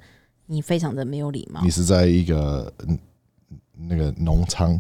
[0.47, 2.99] 你非常的没有礼貌你，是在一个嗯
[3.88, 4.77] 那个农场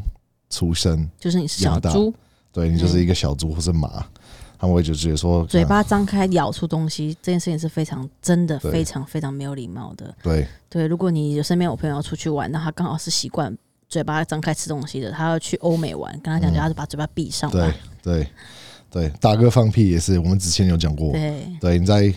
[0.49, 2.13] 出生，就是你是小养猪，
[2.51, 4.05] 对你就是一个小猪或是马，
[4.59, 10.13] 他们会就觉得说嘴巴张开咬出东西，这件事情是非常真的非常非常没有礼貌的。
[10.21, 13.55] 对对，如果你身边有朋友要出去玩，那他刚好是习惯
[13.87, 17.49] 嘴巴张开吃东西的，他要去欧美玩，跟他讲，他就把嘴巴闭上。
[17.49, 17.73] 对
[18.03, 18.27] 对，
[19.19, 21.11] 大哥放屁也是，我们之前有讲过。
[21.11, 22.13] 对，对，你在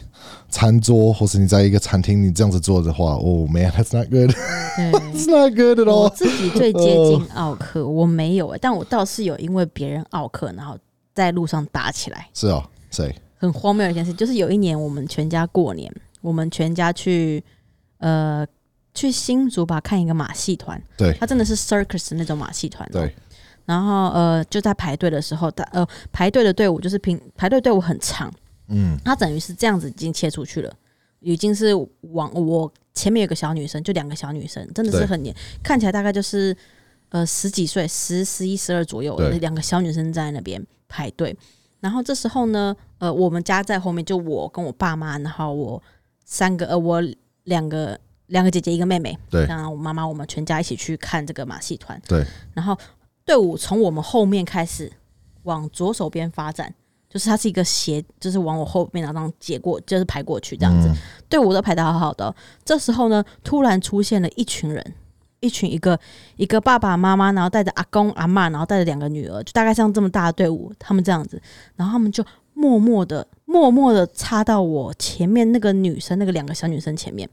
[0.49, 4.31] 餐桌或是你在一个餐厅，你这样子做的话，哦、man，that's not good.
[4.77, 4.93] 对。
[5.15, 6.15] It's not good at 我 all.
[6.15, 10.77] 自己最接近奥克，我没有、欸，但我倒是有因为别人奥克，然后
[11.15, 13.15] 在路上打起来，是哦，谁？
[13.37, 14.13] 很荒谬的一件事。
[14.13, 17.43] 就是有一年我们全家过年，我们全家去
[17.99, 18.45] 呃
[18.95, 23.15] 去新竹吧看一个马戏团，对它真的是 circus 那种马戏团、哦，对
[23.65, 28.33] 然后呃，就在排队的时候，他呃排队的队伍就是平排队队伍很长，
[28.69, 30.73] 嗯，他等于是这样子已经切出去了，
[31.21, 31.75] 已经是
[32.13, 36.57] 往我前面有个小女生，就两个小女生，真的是很年，看起来大概就是
[37.09, 41.37] 呃十几岁，十十一十二左右的两个小女生在那边排队。
[41.81, 45.83] 然后这时候呢，呃，我们家在后面，就我跟我爸妈，然后我
[46.25, 47.03] 三个，呃，我
[47.43, 47.99] 两个
[48.29, 49.45] 两个姐姐一个妹妹，对。
[49.45, 52.01] 然后我妈妈，我们全家一起去看这个马戏团。
[52.09, 52.75] 对，然后
[53.25, 54.93] 队伍从我们后面开始
[55.45, 56.73] 往左手边发展，
[57.09, 60.89] 就是它是一个斜，就是往我后面然后这样解过，就是排过去这样子。
[60.89, 60.95] 嗯
[61.29, 64.95] 队伍都排得好好的哦、这时候呢，突然出现了一群人，
[65.41, 65.99] 一群一个
[66.37, 71.41] 一个爸爸妈妈，然后带着阿公阿嬷，然后带着两个女儿，就大概像这么大的队伍，他们这样子，
[71.75, 77.29] 然后他们就默默的、默默的插到我前面那个女生，那个两个小女生前面，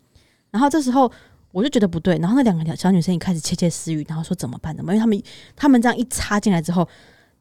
[0.50, 1.12] 然后这时候。
[1.52, 4.76] 我就觉得不对，然后那两个小女生也开始窃窃私语，然后说怎么办？
[4.76, 4.96] 怎么办？
[4.96, 5.24] 因为他们
[5.56, 6.88] 他们这样一插进来之后，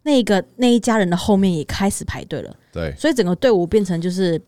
[0.02, 4.40] 那个那一家人的后面也开始排队了，对所以整个队伍变成就是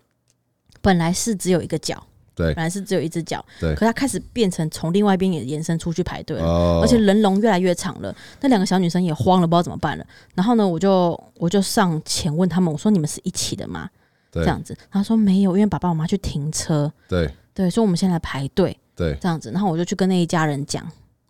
[0.80, 2.02] 本来是只有一个脚，
[2.34, 6.44] 对本来是只有一只脚，对可它开始变成从另外一边也延伸出去排队了。
[6.44, 10.06] 哦，而且人龙越来越长了，那两个小女生也慌了，不知道怎么办了。
[10.34, 13.88] 然后呢，我就我就上前问他们，我说：“你们是一起的吗？”
[14.32, 19.51] 对这样子，他说没有，因为爸爸妈妈去停车，对对，所以我们现在来排队对这样子。
[19.51, 20.84] 然后我就去跟那一家人讲，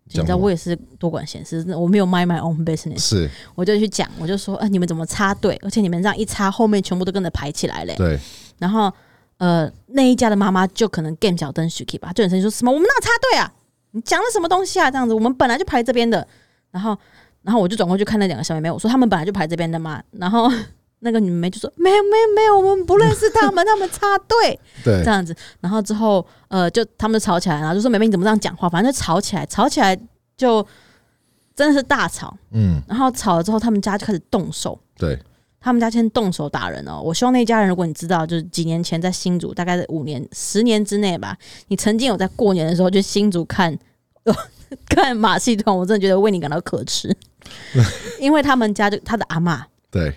[0.05, 5.59] 你知道我也是多管闲事，我没有 mind my own business，是，我就去讲，我就说：“呃，你们怎么插队？
[5.63, 8.19] 而且你们这样一插，后面全部都跟着排起来嘞。”对
[8.59, 8.93] 然后
[9.39, 13.53] 呃，那一家的妈妈就可能 game 小灯 s h 吧，就很生气说什么我们哪有插队啊？
[13.93, 14.91] 你讲了什么东西啊？
[14.91, 16.27] 这样子，我们本来就排这边的。
[16.71, 16.97] 然后，
[17.43, 20.03] 然后我就转过去看那两个小妹妹，我说他们本来就排这边的嘛。
[20.13, 20.51] 然后
[21.05, 25.35] 那个女妹就说没有没有没有，我们不认识他们，他们插队对这样子。
[25.61, 28.69] 然后之后呃，就他们就吵起来，然后就说妹妹你怎么这样讲话？
[28.69, 29.99] 反正就吵起来，吵起来
[30.37, 30.67] 就
[31.55, 32.37] 真的是大吵。
[32.53, 34.79] 嗯然后吵了之后，他们家就开始动手。
[34.97, 35.19] 对
[35.61, 37.01] 他们家先动手打人哦！
[37.01, 41.37] 我希望那家人，如果你知道，就是几年前在新竹，大概是五年、十年之内吧，
[41.69, 43.77] 你曾经有在过年的时候去新竹看
[44.89, 47.17] 看马戏团，我真的觉得为你感到可耻，
[48.19, 50.13] 因为他们家就他的阿嬷对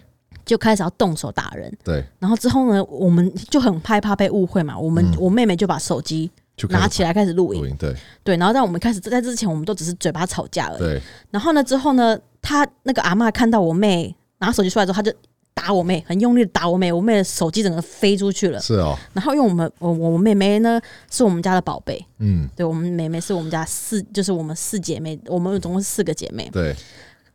[0.45, 5.15] 就开始要动手打人，对，然后之后呢，我们就很害怕被误会嘛，我们、嗯。
[5.17, 7.95] 我妹妹就把手机就拿起来开始录影，对。
[8.23, 11.01] 对，然后在我们开始在之前，我们都只是嘴巴吵架而已，对。
[11.31, 15.11] 然后呢，之后呢，他那个阿嬷看到我妹拿手机出来之后，他就
[15.53, 18.59] 打我妹，很用力的打我妹，我妹的手机整个飞出去了。
[18.59, 20.79] 是哦，然后因为我们我我妹妹呢
[21.09, 22.47] 是我们家的宝贝，嗯。
[22.55, 26.49] 对我们妹妹是我们家四，就是我们四姐妹，我们总共是四个姐妹。
[26.51, 26.75] 对，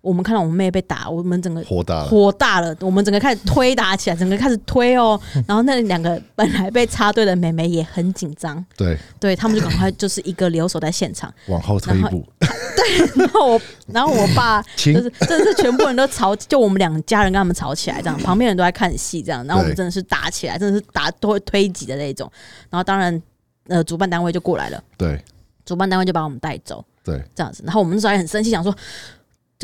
[0.00, 5.20] 我们看到我们妹被打，我们整个火大了，火大了，我们整个开始推打起来， 整个开始推哦。
[5.46, 11.32] 然后那两个本来被插队的妹妹也很紧张，对，对他们就赶快就是一个留守在现场。
[11.48, 22.30] 往后退一步， 对然后我，然后我爸就是真的是全部人都吵，就我们两家人跟他们吵起来，这样旁边人都在看戏，这样，然后我们真的是打起来，真的是打都会推挤的那种。
[22.70, 23.22] 然后当然，
[23.68, 25.22] 呃，主办单位就过来了，对。
[25.62, 27.22] 主办单位就把我们带走，对。
[27.32, 27.62] 这样子。
[27.64, 28.78] 然后我们那时候还很生气，想说，这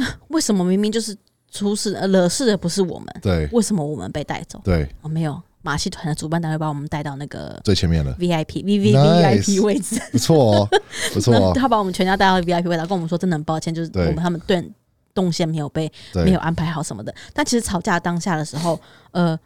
[0.28, 1.16] 为什么明明就是
[1.50, 3.48] 出事呃惹事的不是我们，对。
[3.52, 4.60] 为什么我们被带走？
[4.64, 10.68] 对，哦，没有，马戏团的主办单位把我们带到那个最前面了，VIP V V VIP 位置，不错哦，
[11.14, 14.70] 不错他把我们全家带到 VIP 位置，跟我们说真的很抱歉，就是我们他们对
[15.14, 17.14] 动线没有被，没有安排好什么的。
[17.32, 18.78] 但其实吵架当下的时候，
[19.12, 19.38] 呃，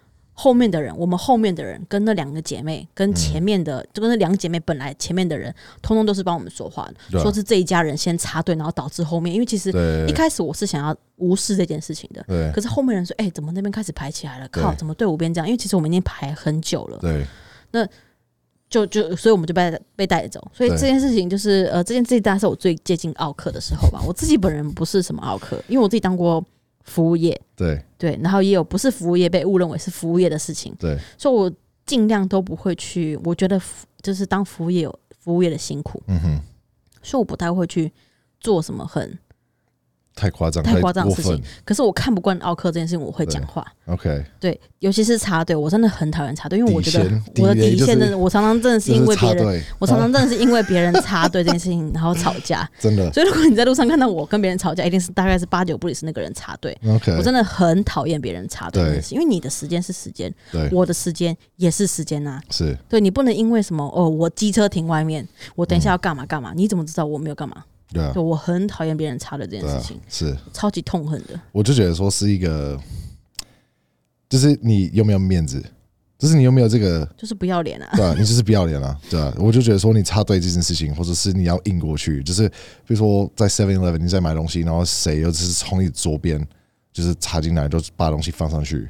[0.42, 9.68] 后面的人，我们后面的人跟那两个姐妹，跟前面的，就跟那两个姐妹本来前面的人，通通都是帮我们说话的，啊说是这一家人先插队，然后导致后面，因为其实
[10.08, 12.24] 一开始我是想要无视这件事情的。
[12.26, 14.48] 对可是后面人说：“哎、怎么那边开始排起来了？
[14.48, 15.46] 靠，怎么队伍变这样？
[15.46, 17.26] 因为其实我们已经排很久了。”对
[17.72, 17.86] 那
[18.70, 24.00] 就就所以我们就被被带走，所以这件事情就是呃，这件事情大概是我最接近奥克的时候吧。
[24.06, 26.42] 我自己本人不是什么奥克，因为我自己当过
[26.90, 31.50] 服务业，对对，然后也有不是服务业被误认为是服务业的事情，对所以我
[31.86, 33.16] 尽量都不会去。
[33.22, 33.60] 我觉得
[34.02, 36.40] 就是当服务业有服务业的辛苦，嗯哼，
[37.00, 37.92] 所以我不太会去
[38.40, 39.16] 做什么很。
[40.14, 41.42] 太夸张，太夸张的事情。
[41.64, 43.64] 可是我看不惯奥克这件事情，我会讲话。
[43.86, 52.68] OK，对，尤其是插队，我真的很讨厌插队，因为我觉得我的底线真的，我常常真的是因为别人，对，我常常真的是因为别人插队这件事情，然后吵架。
[52.78, 56.76] 真的所以如果你在路上看到我跟别人吵架，一定是大概是八九不离十那个人插队。
[56.86, 66.52] OK，我真的很讨厌别人插队因为你的时间是时间，对我的时间也是时间呐、是对你不能因为什么哦，我机车停外面，我等一下要干嘛干嘛？
[66.54, 67.64] 你怎么知道我没有干嘛？
[67.92, 71.40] 对啊对我很讨厌别人插队这件事情，是，超级痛恨的。
[71.52, 72.78] 我就觉得说是一个，
[74.28, 75.60] 就是你有没有面子，
[76.18, 77.90] 就是你有没有这个就是不要脸啊！
[77.96, 86.46] 对啊，你就是不要脸啊，对啊，我就觉得说你插队这件事情，或者是你要硬过去，就是比如说在 Seven Eleven 你在买东西，然后谁又是从你左边
[86.92, 88.88] 就是插进来，就把东西放上去，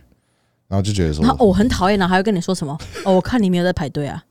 [0.68, 2.76] 然后就觉得说然后、哦、我很讨厌，然后还会跟你说什么？
[3.05, 4.22] 哦，我看你没有在排队啊，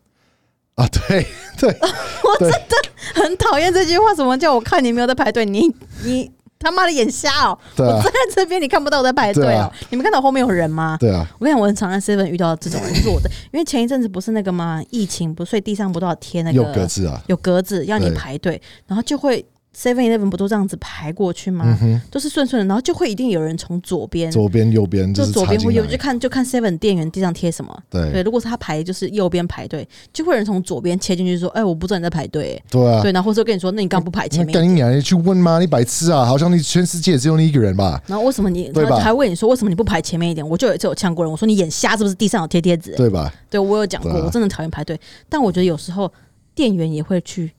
[0.80, 1.28] 啊，对
[1.60, 1.70] 对
[2.24, 4.14] 我真的很讨厌这句话。
[4.16, 5.46] 什么叫我看你没有在排队？
[5.46, 5.70] 你
[6.04, 7.58] 你他妈的眼瞎哦！
[7.76, 9.72] 对啊我站在这边，你看不到我在排队哦。
[9.90, 10.98] 你们看到后面有人吗？
[11.00, 14.82] 对啊，我跟你讲，我很常在 seven 遇到这种人，就是我的，因为前一阵子不是那个吗？
[14.90, 21.78] 疫情不是，所以地上不都要贴那个有格子啊，有格子要你排队，然后就会 seven eleven 不都这样子排过去吗？
[21.82, 27.84] 嗯，都是顺顺的，然后就会一定有人从左边，左边右边就是左边或右，就，看就看 seven 店员地上贴什么。
[27.90, 32.54] 对，对如果是他排就是右边排队，就会有人从左边切进去说：“哎、我不知道你在排队。
[32.54, 35.60] 欸对啊，对，然后或者跟你说：“那你刚不排前面你去问吗？
[35.60, 36.26] 你白痴啊！
[36.26, 42.16] 好像你全世界只有你一个人吧？？”然后为什么你对吧他还问你说：“为什么你不排前面一点？”我就有一次有呛过人，我说：“你眼瞎是不是？
[42.16, 43.32] 地上有贴贴纸？”对吧？
[43.50, 45.00] 对我有讲过，啊我真的讨厌排队，
[45.30, 46.12] 但我觉得有时候
[46.56, 47.52] 店员也会去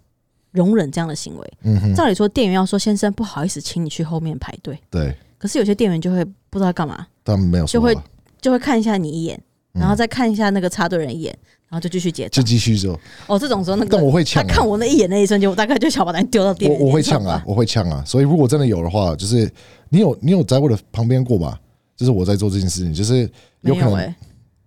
[0.53, 1.53] 容忍这样的行为。
[1.63, 4.79] 嗯哼，照理说，店员要说：“先生，不好意思，请你去后面排队。
[4.91, 7.97] 对，”可是有些店员就会不知道干嘛，他们没有就会，
[8.41, 9.41] 就会看一下你一眼，
[9.75, 11.37] 嗯然后再看一下那个插队人一眼，
[11.69, 12.45] 然后就继续结就账。
[12.45, 12.99] 继续做。
[13.27, 17.03] 哦，这种时候那个但我会他呛啊，看我那一眼那一瞬间，我大概就想把他丢到店员我我会。
[17.03, 18.03] 呛啊我会呛啊。
[18.07, 19.51] 所以如果真的有的话，就是
[19.89, 21.59] 你有你有在我的旁边过吧？
[21.97, 23.31] 就是我在做这件事情，就是
[23.61, 24.15] 有可能，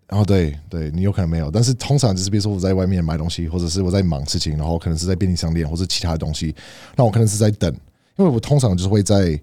[0.07, 6.55] 然后对对，你有可能没有，但是通常就是比如说我在外面买东西，或者是我在忙事情，然后可能是在便利商店或者其他东西，
[6.95, 7.73] 那我可能是在等，
[8.17, 9.39] 因为我通常就是会在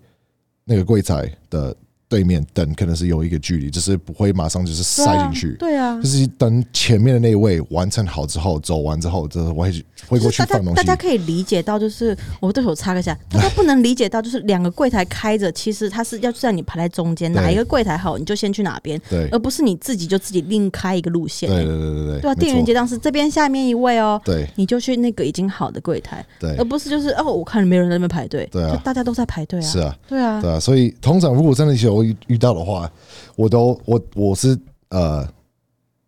[0.64, 1.74] 那个柜台的
[2.10, 5.56] 对面等，可能是有一个距离，就是不会马上就是塞进去。
[5.58, 10.76] 对啊，就是等前面的那一位完成好之后，走完之后，就是我会会过去大家去放东西。
[10.76, 10.90] 大。
[10.90, 19.28] 家可以理解到，就是我对手插个下，大家不能理解到，就是两个柜台开着，其实他是要让你排在中间，哪一个柜台好你就先去哪边，对。
[19.28, 22.30] 而不是你自己就自己另开一个路线、对对对对对，对。
[22.30, 22.34] 啊，没错。
[22.34, 24.48] 店员结账是这边下面一位哦，对。
[24.56, 26.56] 你就去那个已经好的柜台，对。
[26.56, 28.74] 而不是就是哦，我看没有人在那边排队，对啊。
[28.74, 32.90] 就大家都在排队啊，是啊，对啊，对啊，所以通常如果真的有遇遇到的话，
[33.36, 35.26] 我都我我是呃，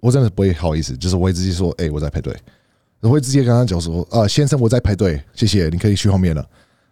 [0.01, 2.37] 我真的不会好意思，就是我会直接说，哎、我在排队，
[3.01, 6.47] 我会直接跟他讲说，呃，先生我在排队，谢谢，你可以去后面了。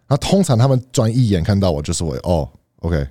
[0.07, 2.49] 那通常他们转一眼看到我，就是我哦
[2.79, 3.07] ，OK，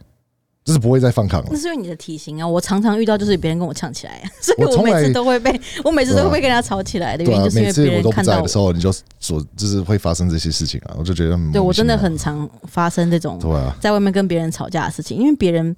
[0.64, 1.58] 就是不会再放抗了那。
[1.58, 15.74] 是因为你的体型啊，我常常遇到就是别人跟我呛起来， 所以我每次都会被，我每次都会被跟他吵起来的原因，，就是因每为别次我都不人看到在的时候，你就所就是会发生这些事情啊，我就觉得嗯对我真的很常发生这种对啊，在外面跟别人吵架的事情，因为别人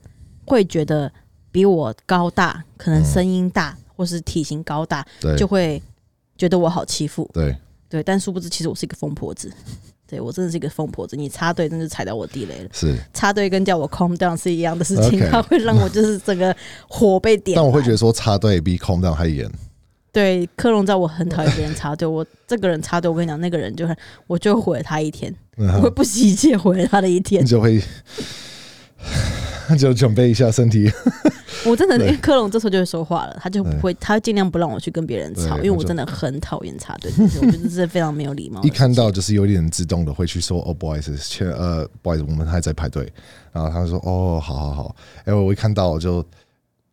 [0.46, 1.10] 会觉得
[1.50, 5.06] 比我高大，可能声音大、或是体型高大，
[5.38, 5.80] 就会
[6.36, 7.30] 觉得我好欺负。
[7.32, 7.56] 对
[7.88, 9.52] 对，但殊不知其实我是一个疯婆子。
[10.12, 12.68] 对我真的是一个疯婆子，你插队真是踩到我地雷了。
[12.70, 16.54] 是，插队跟叫我 calm down 是一样的事情它会让我就是整个
[16.86, 17.56] 火被点。
[17.56, 19.50] 但我会觉得说插队比 calm down 还严，
[20.12, 23.96] 对克隆在我很讨厌别人插队，我这个人插队，我跟你讲，那个人就很，
[24.26, 27.46] 我就毁了他一天，嗯我会不惜一切毁了他的一天你。
[27.48, 27.82] 就会
[29.78, 30.92] 就准备一下身体。
[31.70, 38.68] 我真的，对因为科隆这时候就会说话了，他就不会，他尽量不让我去跟别人吵，因为我真的很讨厌插队我觉得这是非常没有礼貌一。
[38.68, 43.10] 看到就是有点自动的会去说哦，不好意思，切呃，不好意思，我们还在排队。
[43.52, 44.96] 然后他就说哦，好好好。
[45.24, 46.24] 哎，我一看到就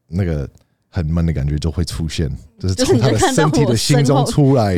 [0.07, 0.47] 那个
[0.89, 4.77] 很闷的感觉就会出现，就是从他的身体我的心中出来一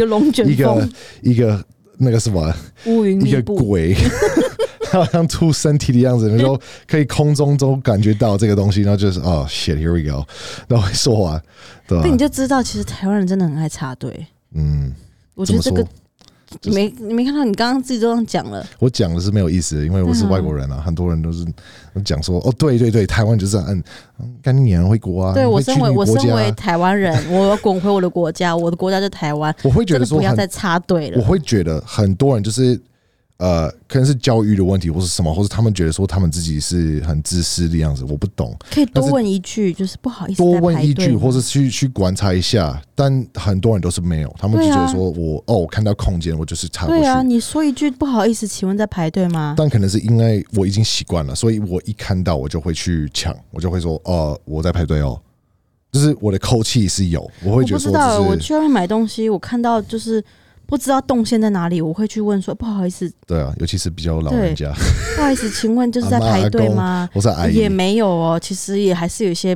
[0.55, 0.87] 个，
[1.21, 1.65] 一个
[1.97, 2.53] 那个什么
[2.85, 3.95] 乌云一个鬼，
[4.91, 10.25] 好像出身体的样子，然后可以空中都感觉到这个东西，然后就是哦，shit，here we go，
[10.67, 11.41] 然后会说完，
[11.87, 12.11] 对吧那？
[12.11, 14.25] 你就知道，其实台湾人真的很爱插队。
[14.53, 14.93] 嗯，
[15.35, 15.85] 我觉得这个
[16.72, 21.43] 没你没看到，你刚刚自己都这样讲了，我讲的是没有意思的，因为我是外国人啊，很多人都是
[22.06, 23.84] 讲说哦，对对对，台湾就是这样，嗯，
[24.20, 31.20] 嗯干你娘回国啊，对我身为我身为台湾人，我要滚回我的国家，我的国家就台湾，我会觉得说不要再插队了。
[31.20, 31.32] 我。
[31.32, 32.78] 会觉得很多人就是
[33.41, 38.55] 呃，可能是教育的问题，或是什么，或是他们觉得说他们自己是很自私的样子，我不懂。
[38.69, 47.01] 可以多问一句，就是不好意思，多问一句，或是去去观察一下，但很多人都是没有，他们就觉得说我哦，我看到空间，我就是插过去。
[47.01, 49.55] 对啊，你说一句不好意思，请问在排队吗？
[49.57, 55.19] 但可能是因为我已经习惯了，所以我一看到我就会去抢，我就会说哦，我在排队哦，
[55.91, 60.23] 就是我的口气是有，我会觉得说不知道，我去外面买东西，我看到就是
[60.72, 64.72] 不知道动线在哪里，我会去问说不好意思，对啊，尤其是比较老人家，
[65.17, 67.09] 不好意思，请问就是在排队吗？
[67.13, 69.53] 或是阿姨也没有哦，其实也还是有一些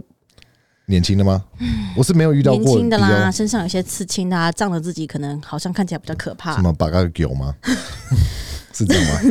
[0.87, 1.41] 年轻的吗？
[1.95, 7.55] 我是没有遇到年过年轻的啦，身上有些刺青的啊，仗着自己可能好像看起来比较可怕什，么把个狗吗？
[8.73, 9.21] 是这样吗？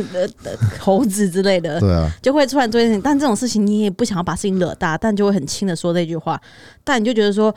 [0.81, 2.99] 猴子之类的，对啊，就会突然做一件。
[3.03, 6.41] 但这种事情你也不想要把事情惹大，但就会很轻的说这句话，
[6.83, 7.55] 但你就觉得说，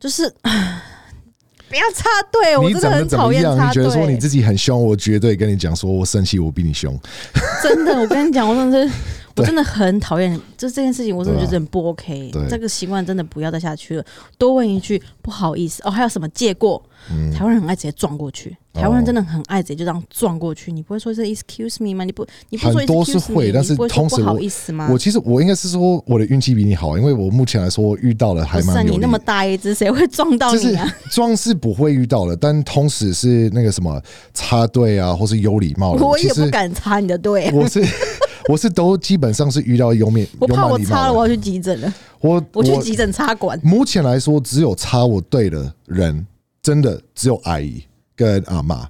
[0.00, 0.32] 就是
[1.72, 3.08] 不要插队，我真的很？
[3.08, 4.18] 讨厌插你觉得说你。
[4.18, 6.94] 自己很凶，我绝对跟你讲说，我生气，我比你凶。
[7.62, 8.94] 真的，我跟你讲，我真的是，
[9.36, 12.30] 我真的很讨厌，就这件事情，我真的觉得很不 OK。
[12.32, 14.04] 对这个习惯真的不要再下去了。
[14.38, 16.82] 多问一句不好意思哦，还有什么借过？
[17.10, 20.70] 嗯，台湾人很爱直接撞过去，哦台湾人真的很爱直接就这样撞过去。
[20.70, 22.04] 你不会说是 excuse me 吗？
[22.04, 24.88] 你不，你不说很多是 excuse me，会但是你不会说同时不好意思吗？
[24.88, 30.96] 我其实我应该是说我的运气比你好，因为我目前来说我遇到了还蛮有你那么大一只，谁会撞到你啊？
[31.10, 34.00] 撞是不会遇到的，但同时是那个什么
[34.32, 36.04] 插队啊，或是有礼貌的。
[36.04, 37.84] 我也不敢插你的队，我是
[38.48, 40.94] 我是都基本上是遇到有面我怕我有蛮礼貌的。
[40.94, 43.58] 插了我要去急诊了，我我去急诊插管。
[43.62, 46.26] 目前来说，只有插我对的人，
[46.62, 47.82] 真的只有阿姨
[48.14, 48.88] 跟阿妈，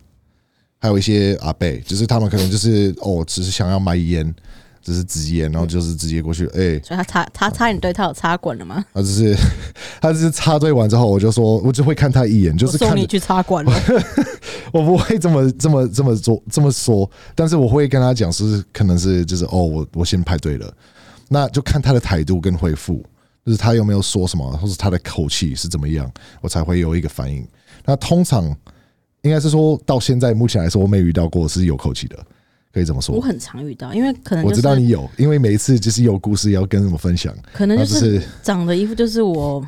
[0.78, 4.34] 还有一些阿伯，就是他们可能就是哦，只是想要买烟，
[4.82, 8.84] 只是直烟，然后就是直接过去，哎、所以他插他插你队，他有插管了吗？
[8.92, 9.36] 他只是
[10.00, 13.72] 他只是插队完之后，我就说，我就会看他一眼，就是送你去插管了。
[14.72, 20.74] 我不会这么这么这么做这么说，但是我会跟他讲是可能是就是哦，我我先排队了，
[21.28, 23.04] 那就看他的态度跟回复，
[23.44, 26.10] 就是他有没有说什么，或是他的口气是怎么样，
[26.40, 27.46] 我才会有一个反应。
[27.84, 28.44] 那通常
[29.20, 32.18] 应该是说到现在目前来说，我没遇到过是有口气的，
[32.72, 33.14] 可以这么说。
[33.14, 39.64] 我很常遇到，因为可能我就是知道你有，因为每一次就是有故事要跟我们分享，可能就是是长的衣服就是我，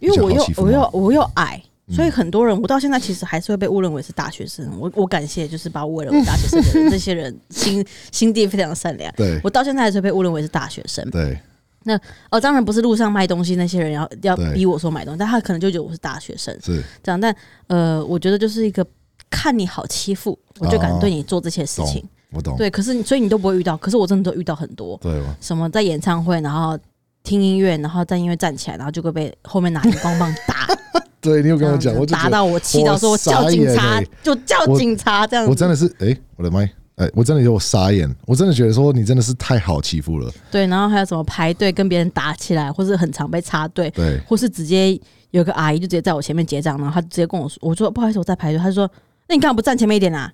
[0.00, 1.60] 因为我又我又我又矮。
[1.64, 4.66] 嗯所以很多人，我到现在其实还是会被误认为是大学生。
[4.80, 9.12] 我我感谢就是把我误认为大学生的人，这些人心 心地非常善良。
[9.14, 11.06] 对我到现在还是会被误认为是大学生。
[11.10, 11.38] 对
[11.82, 11.94] 那
[12.30, 17.20] 哦，当然不是路上卖东西那些人要要逼我说买东西，但他可能就觉得我是大学生是这样。
[17.20, 17.36] 但
[17.66, 18.86] 呃，我觉得就是一个
[19.28, 22.02] 看你好欺负，我就敢对你做这些事情。
[22.34, 25.36] 我懂，对，可是所以你都不会遇到，可是我真的都遇到很多，对吧？
[25.40, 26.78] 什么在演唱会，然后
[27.22, 30.66] 听音乐，然后在音乐站起来，然后就会被后面拿荧光棒打，
[31.20, 35.50] 对你有跟我讲，我打到我气到说我叫警察就叫警察这样子。
[35.50, 36.60] 我真的是，哎、我的妈，
[36.96, 48.90] 哎、我真的有傻眼，我真的觉得说你真的是太好欺负了，对，然后还有什么排队跟别人打起来，或是很常被插队，对，或是直接有个阿姨就直接在我前面结账，然后她直接跟我说，我说不好意思，我在排队，她就说
[49.28, 50.30] 那你干嘛不站前面一点啊？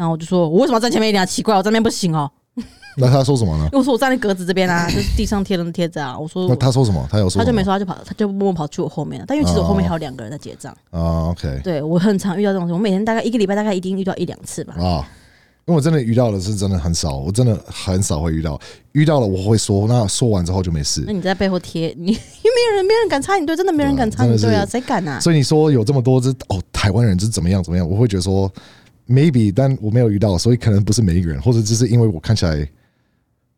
[0.00, 1.26] 然后我就说我为什么要站前面一点啊？
[1.26, 2.30] 奇怪，我这边不行哦。
[2.96, 3.64] 那他说什么呢？
[3.64, 6.18] 因为我说我站在格子这边啊，就是地上贴的那贴纸啊。
[6.18, 7.06] 我说那他说什么？
[7.10, 9.26] 他有说他就没说，他就跑，他就默默跑去我后面了。
[9.28, 14.74] 但因为其实我后面还有两个人在结账，啊，OK 对我很常遇到这种事，我每天大概一个礼拜大概一定遇到一两次吧。
[14.78, 15.06] 啊，
[15.66, 18.58] 因为我真的遇到的是真的很少，我真的很少会遇到，
[18.92, 21.12] 遇到了我会说，那说完之后就没事那。
[21.12, 25.20] 你在背后贴， 你因为没有人，没有人敢插你队，真的没人敢插你队啊，谁敢啊？
[25.20, 28.50] 所以你说有这么多这哦，台湾人是怎么样怎么样，我会觉得说
[29.10, 32.66] maybe，但我没有遇到，所以可能不是每一个人，或者只是因为我看起来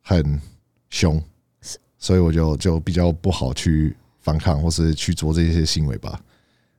[0.00, 0.40] 很
[0.88, 1.22] 凶，
[1.98, 6.18] 所以我就就比较不好去反抗或是去做这些行为吧。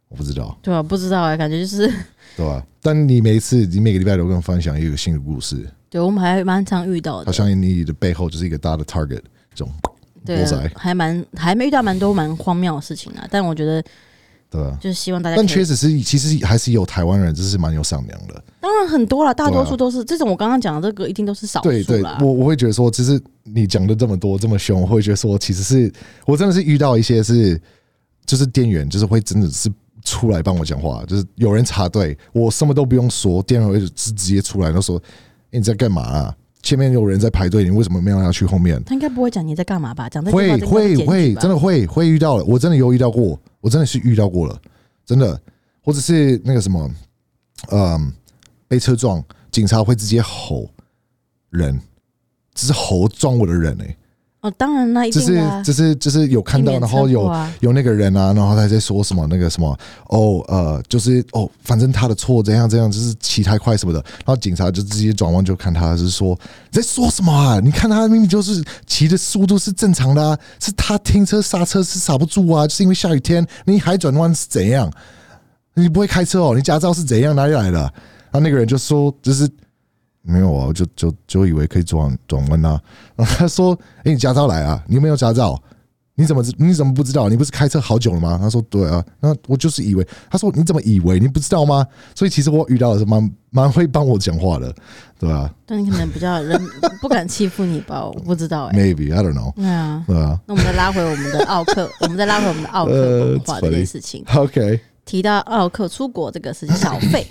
[0.10, 1.92] 我不知道，对啊，不知道啊，感觉就是，
[2.36, 2.64] 对啊？
[2.82, 7.32] 但你每一次，你每个礼拜都跟我分享一个新的故事，对我们还蛮常遇到的好。
[7.32, 9.22] 像你的背后就是一个大的 target，
[9.56, 9.72] 这种
[10.24, 13.28] 对啊，还蛮还没遇到蛮多蛮荒谬的事情啊。
[13.32, 13.84] 但我觉得
[14.54, 14.78] 对吧？
[14.80, 18.44] 就是希望大家但确实是，其实还是有台湾人，就是蛮有善良的。
[18.62, 22.04] 当然很多了，大多数都是、这种我刚刚讲的这个一定都是少对对，。
[22.22, 25.92] 我我会觉得说，其实你讲的这么多这么凶，我会觉得说，其实是
[26.26, 27.60] 我真的是遇到一些是，
[28.26, 29.70] 就是店员就是会真的是
[30.04, 35.04] 出来帮我讲话，就是有人插队，我什么都不用说，店员会直直接出来，就说、欸
[35.56, 36.36] 你在干嘛啊？
[36.64, 38.82] 前面有人在排队，你为什么没有要去后面？
[38.86, 40.10] 他应该不会讲你在干嘛吧？
[40.10, 44.62] 讲会会会，真的会会遇到了，我真的有遇到过，我真的是遇到过了，
[45.06, 45.42] 真的，
[45.82, 46.94] 或者是那个什么，
[47.72, 48.14] 嗯，
[48.68, 50.70] 被车撞，警察会直接吼
[51.50, 51.80] 人，
[52.54, 53.98] 只是吼撞我的人哎、
[54.44, 59.80] 哦，当然啦，一就是定的、啊，就是就是有看到，避免然后有祸啊有那个人啊，然后他在说什么那个什么
[60.10, 66.38] 哦呃，就是哦，反正他的错怎样怎样，就是骑太快什么的，然后警察就直接转弯就看他，就是说
[66.70, 67.62] 你在说什么啊？
[67.62, 74.92] 你看他明明就是骑的速度是正常的啊，是他停车刹车是刹不住啊，就是因为下雨天，你还转弯是怎样？
[75.74, 76.54] 你不会开车哦？
[76.54, 77.80] 你驾照是怎样哪里来的？
[77.80, 79.50] 然后那个人就说就是。
[80.26, 82.80] 没有啊，我就就就以为可以转转弯啊。
[83.16, 84.84] 然 后他说：“哎、你驾照来啊？
[84.88, 85.62] 你有没有驾照？
[86.16, 87.28] 你怎么知你怎么不知道？
[87.28, 90.08] 你不是开车好久了吗？”他说：“对啊。”那我就是以为。
[90.30, 91.20] 他说：“你怎么以为？
[91.20, 91.86] 你不知道吗？”
[92.16, 94.74] 所以其实我遇到的是蛮蛮会帮我讲话的，
[95.20, 96.60] 对吧但你可能比较人
[97.02, 98.06] 不敢欺负你吧？
[98.06, 98.78] 我不知道哎？
[98.80, 100.40] Maybe I don't know，对啊，对啊。
[100.46, 104.24] 那我们再拉回我们的奥克，我们再拉回我们的奥克文化呃这件事情。
[104.36, 107.28] OK 提到奥克出国这个事情，小费，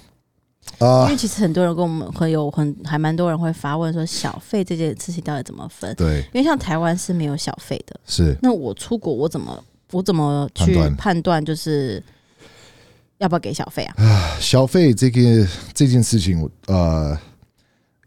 [0.81, 5.95] 因啊为，其实很多人跟我们会有很还蛮多人会发问说，小费这件事情到底怎么分？
[5.95, 12.03] 对，因为像台湾是没有小费的，是那我出国我怎么我怎么去判断就是
[13.19, 13.95] 要不要给小费啊？
[13.99, 17.17] 啊小费这个这件事情，我呃，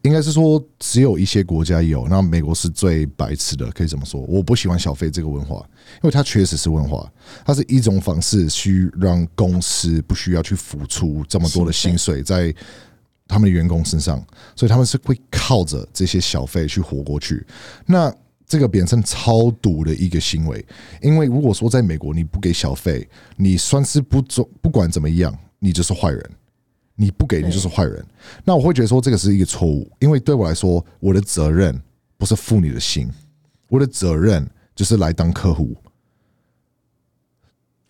[0.06, 4.20] 应该是说只有一些国家有，那美国是最白痴的，可以这么说。
[4.22, 5.56] 我不喜欢小费这个文化，
[5.96, 7.12] 因为它确实是文化，
[7.44, 12.54] 它是一种方式去让公司不需要去付出这么多的薪水在
[13.26, 17.44] 他们的员工身上，所以他们是会靠着这些小费去活过去。
[17.84, 18.14] 那
[18.46, 20.64] 这个变成超毒的一个行为，
[21.02, 26.30] 因为如果说在美国你不给小费，你算是不走，不管怎么样，你就是坏人。
[26.96, 28.04] 你不给，你就是坏人。
[28.44, 31.78] 那我会觉得说这个是一个错误，因为对我来说，我的责任
[32.16, 33.08] 不是负你的心，
[33.68, 35.76] 我的责任就是来当客户。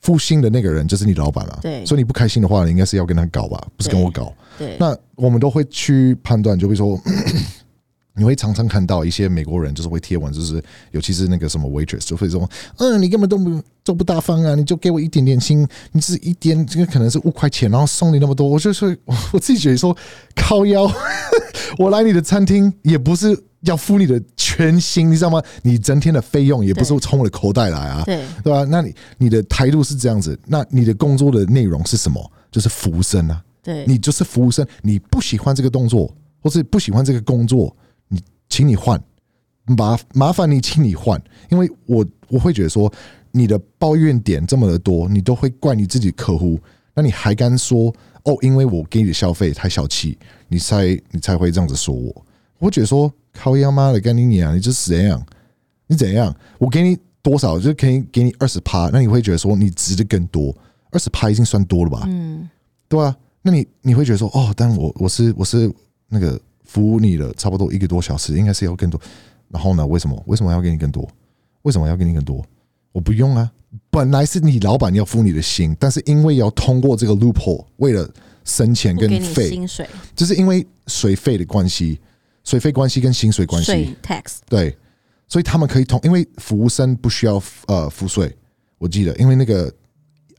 [0.00, 4.32] 负心的那个人就是你老板啊，对所以你不开心的话，你应该是要跟他搞吧，不是跟我搞。
[4.56, 7.00] 对，那我们都会去判断，就比如说，
[8.16, 12.48] 你会常常看到一些美国人就是会贴文，就是尤其是那个什么 waitress 就会说，
[12.78, 18.98] 嗯，你根本都不都不大方啊，你就给我一点点薪，你只是一点，这个可能是五块钱，然后送你那么多，我就是
[19.32, 19.96] 我自己觉得说，
[20.34, 20.90] 靠腰，
[21.78, 25.42] 我来你的餐厅也不是要付你的全薪，你知道吗？
[25.62, 32.32] 你整天的费用也不是对从我的口袋来啊，对对吧、那你你的态度是这样子，那你的工作的内容是什么？
[32.50, 33.42] 就是服务生啊。
[33.62, 36.08] 对，你就是服务生，你不喜欢这个动作，
[36.40, 37.85] 或是不喜欢这个工作，你
[38.48, 39.02] 请你换，
[39.66, 41.20] 麻麻烦你请你换，
[41.50, 42.92] 因为我我会觉得说
[43.32, 46.58] 你的抱怨点这么的多，你都会怪你自己客户，
[46.94, 47.94] 那你还敢说
[48.24, 50.18] 哦，因为我给你的消费太小气，
[50.48, 52.26] 你才你才会这样子说我，
[52.58, 55.24] 我觉得说靠呀妈的跟你娘，你这是怎样？
[55.86, 56.34] 你怎样？
[56.58, 60.56] 我给你多少，就可以给你二十趴，那你会觉得说你值得更多，
[60.90, 62.04] 二十趴已经算多了吧？
[62.06, 62.48] 嗯，
[62.88, 65.70] 对啊，那你你会觉得说，哦，但我我是我是
[66.08, 66.40] 那个
[66.76, 69.00] 服务你了差不多一个多小时，应该是要更多。
[69.48, 71.08] 然后呢，为什么为什么要给你更多？
[71.62, 72.44] 为什么要给你更多？
[72.92, 73.50] 我不用啊，
[73.90, 78.06] 本来是你老板要付你的薪，但是因为要通过这个 loophole，为了
[78.44, 81.98] 生钱跟费，薪水、就是因为水费的关系，
[82.44, 84.76] 水费关系跟薪水关系，tax，对，
[85.28, 88.36] 所以他们可以通，因为服务生不需要呃付税，
[88.76, 89.72] 我记得，因为那个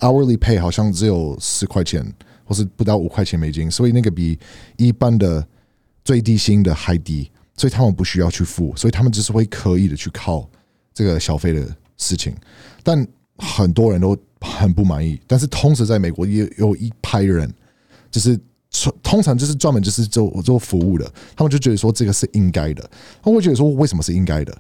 [0.02, 2.06] hourly pay 好像只有十块钱，
[2.46, 4.38] 或是不到五块钱美金，所以那个比
[4.78, 5.46] 一般的
[6.08, 10.50] 最低薪的还低，所以他们不需要去付，所以他们只是会刻意的去靠
[10.94, 12.34] 这个消费的事情，
[12.82, 13.06] 但
[13.36, 17.54] 很多人都很不满意，但是同时在美国也有一派人，
[18.10, 18.40] 就是
[19.04, 22.90] 通常就是专门就是做做服务的，他们就觉得说这个是应该的，
[23.22, 24.58] 他们会觉得说为什么是应该的？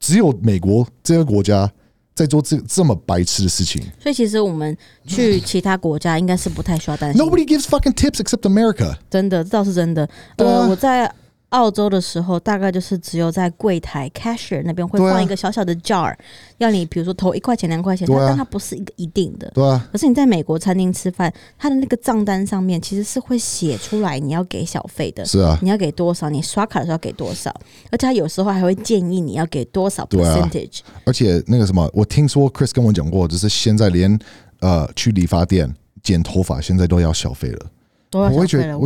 [0.00, 1.70] 只有美国这个国家
[2.14, 7.22] 在做这这么白痴的事情所以其实我们去其他国家应该是不太需要担心。
[7.22, 8.96] ，Nobody gives fucking tips except America。
[9.10, 10.08] 真的，这倒是真的。
[10.36, 11.10] 呃，我在
[11.52, 16.14] 澳洲的时候，大概就是只有在柜台 cashier 那边会对啊放一个小小的 jar，、
[16.58, 19.50] 要你比如说投一块钱、两块钱，啊它但它不是一个一定的。
[19.54, 27.50] 对啊，可是你在美国餐厅吃饭，它的那个账单上面其实是会写出来你要给小费的，是啊，你要给多少，你刷卡的时候要给多少，
[27.90, 30.80] 而且他有时候还会建议你要给多少对啊 percentage。
[31.04, 34.18] 而且那个什么，我听说 Chris 跟我讲过，就是现在连
[34.60, 35.72] 呃去理发店
[36.02, 37.66] 剪头发，现在都要小费了。
[38.10, 38.78] 都要我会觉得，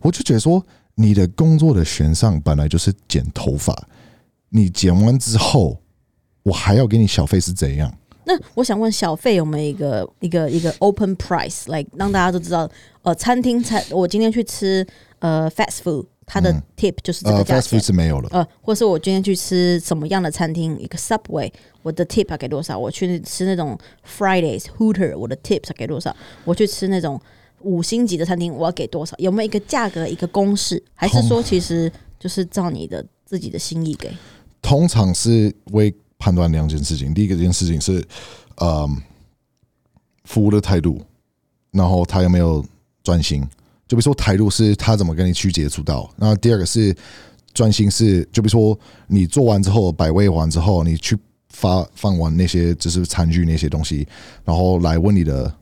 [0.00, 0.60] 我就觉得说，
[0.94, 3.88] 你的工作的选上本来就是剪头发，
[4.50, 5.78] 你剪完之后，
[6.42, 7.92] 我还要给你小费是怎样？
[8.24, 12.70] 那我想问，小费有没有一个一个一个 open price，like 让大家都知道，
[13.02, 14.86] 呃，餐厅餐我今天去吃
[15.18, 17.80] 呃 fast food，它的嗯 tip 就是这呃个价，fast 钱。
[17.80, 21.50] food 是没有了，呃，或是我今天去吃什么样的餐厅，一个 Subway，
[21.82, 22.78] 我的 tip 要给多少？
[22.78, 23.76] 我去吃那种
[24.06, 26.14] Fridays Hooter，我的 tips 要给多少？
[26.44, 27.20] 我去吃那种
[27.62, 29.16] 五星级的餐厅，我要给多少？
[29.18, 30.82] 有没有一个价格一个公式？
[30.94, 34.10] 还是说其实就是照你的自己的心意给？
[34.60, 37.12] 通常是会判断两件事情。
[37.12, 38.04] 第一个件事情是，
[38.60, 38.96] 嗯，
[40.24, 41.00] 服务的态度，
[41.70, 42.64] 然后他有没有
[43.02, 43.42] 专心。
[43.88, 46.96] 就比如说态度是他怎么跟你去接触到，那第二个是
[47.52, 54.06] 专心是，就比如说你做完之后摆位完之后，你去发放完那些就是餐具那些东西，
[54.44, 55.52] 然后来问你的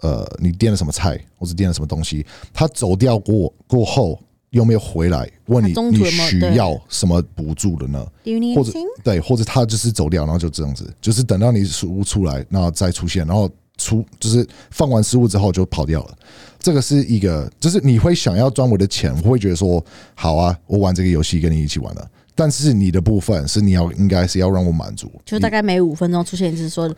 [0.00, 4.18] 呃，你点了什么菜，或者点了什么东西，他走掉过过后
[4.50, 8.06] 有没有回来问你你需要什么补助的呢？
[8.54, 8.72] 或者
[9.02, 16.18] 对，或者他就是走掉，然后就这样子，就是等到你食物出来，然后再出现，然后出就是放完食物之后就跑掉了。
[16.58, 19.84] 这个是一个，就是你会想要赚我的钱，我会觉得说
[20.14, 22.10] 好啊，我玩这个游戏跟你一起玩了。
[22.34, 26.88] 但是你的部分是你要应该是要让我满足，就大概每五分钟出现一次说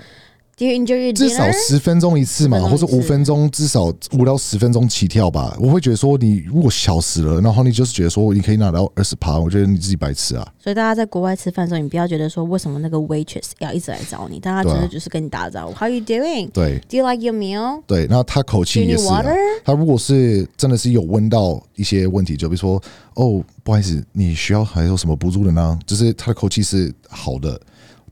[1.12, 1.50] 至少？
[1.52, 5.56] 十分钟一次嘛，10分或者五分钟，至少五到十分钟起跳吧。
[5.58, 10.46] 我会觉得说，你如果消失了，然后你就是觉得说你可以拿到二十趴，我觉得你自己白痴啊。
[10.58, 16.50] 所以大家在国外吃饭的时候，你不要觉得说为什么那个 waitress 要一直来找你，大家对啊真的就是跟你打招呼，How you doing？
[16.50, 17.82] 对 Do you like your meal？
[17.86, 19.24] 对，那他口气也是、啊。
[19.64, 22.82] 他如果是真的是有问到一些问题，就比如说
[23.14, 25.78] 哦，不好意思，你需要还有什么补助的呢？
[25.86, 27.60] 就是他的口气是好的，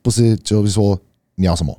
[0.01, 0.99] 不是就是说
[1.35, 1.77] 你要什么，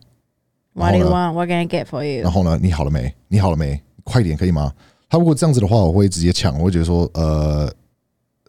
[0.80, 1.34] What do you 然 want?
[1.34, 2.24] What can I get for you？
[2.24, 3.14] 然后呢，你好了没？
[3.28, 3.82] 你好了没？
[4.04, 4.74] 快点可以吗？
[5.10, 7.72] 他如果这样子的话，我会直接抢，我会觉得说呃，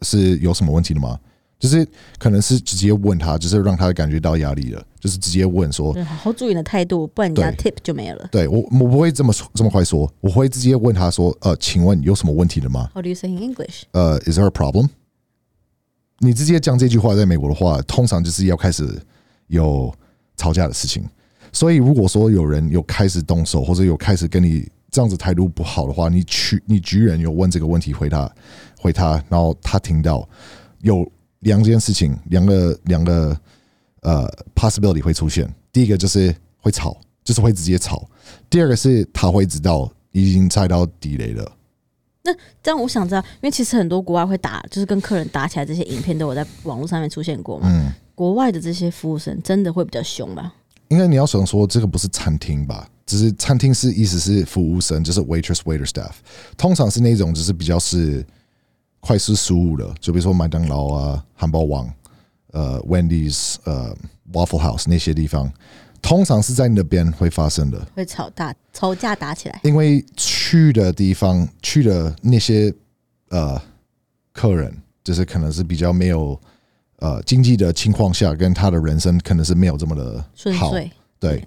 [0.01, 1.19] 是有什么问题的吗？
[1.59, 8.27] 就是可能是直接问他，就是让他感觉到压力了，就是直接问说，对好好注意你的态度，不然你家对 tip 就没有了。
[8.31, 13.83] 对我我不会这么说这么快说，我会直接问他说，呃，请问有什么问题的吗？How do you say in English？
[13.91, 14.89] 呃、i s there a problem？
[16.17, 18.99] 你直接讲这句话，在美国的话，通常就是要开始
[19.47, 19.93] 有
[20.37, 21.03] 吵架的事情。
[21.51, 28.29] 所以，如果说有人有开始动手，或者有开始跟你这样子态度不好的话，你去你居然有问这个问题回他
[28.79, 30.27] 回他，然后他听到
[30.81, 33.37] 有两件事情，两个两个
[34.01, 35.51] 呃 possibility 会出现。
[35.71, 37.97] 第一个就是会吵，就是会直接吵；
[38.49, 41.51] 第二个是他会知道已经踩到地雷了。
[42.23, 42.31] 那
[42.61, 47.67] 这样我想知道，因为其实很多国外会打，就是跟客人打起来，这些影片都有在网络上面出现过嘛。
[47.69, 50.53] 嗯，国外的这些服务生真的会比较凶吧？
[50.91, 52.85] 应该你要想说，这个不是餐厅吧？
[53.05, 56.11] 只是餐厅是意思是服务生，就是 waitress、waiter、staff，
[56.57, 58.25] 通常是那种就是比较是
[58.99, 61.89] 快速食物的，就比如说麦当劳啊、汉堡王、
[62.51, 63.95] 呃 Wendy's、呃
[64.33, 65.51] Waffle House 那些地方，
[66.01, 67.85] 通常是在那边会发生的。
[67.95, 72.73] 会吵大吵架打起来，因为去的地方去的那些
[73.29, 73.61] 呃
[74.33, 74.73] 客人，
[75.03, 76.39] 就是可能是比较没有
[77.01, 80.17] 呃经济的情况下，跟他的人生可能是没有这么的
[80.57, 80.91] 好，顺遂。
[81.19, 81.43] 对，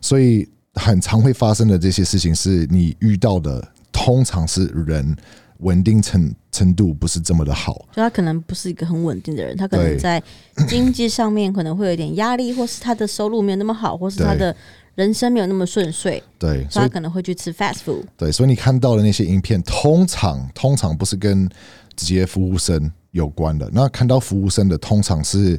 [0.00, 5.16] 所以很常会发生的这些事情，是你遇到的，通常是人
[5.58, 10.22] 稳定程程度不是这么的好，就他可能不是一个很稳定的人，他可能在
[10.68, 14.54] 经济上面可能会有一点压力，或是他的收入没有那么好，或是他的
[14.94, 18.02] 人生没有那么顺遂，对，所以所以他可能会去吃 fast food。
[18.16, 21.48] 对，所以你看到的那些影片，通常通常不是跟
[21.96, 23.68] 直接服务生有关的。
[23.72, 25.58] 那看到服务生的，通常是